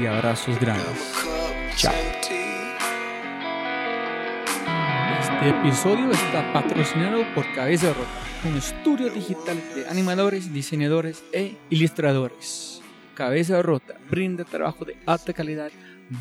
[0.00, 1.12] y abrazos grandes.
[1.76, 1.92] Chao.
[5.20, 12.80] Este episodio está patrocinado por Cabeza Rota un estudio digital de animadores, diseñadores e ilustradores.
[13.14, 15.72] Cabeza Rota brinda trabajo de alta calidad,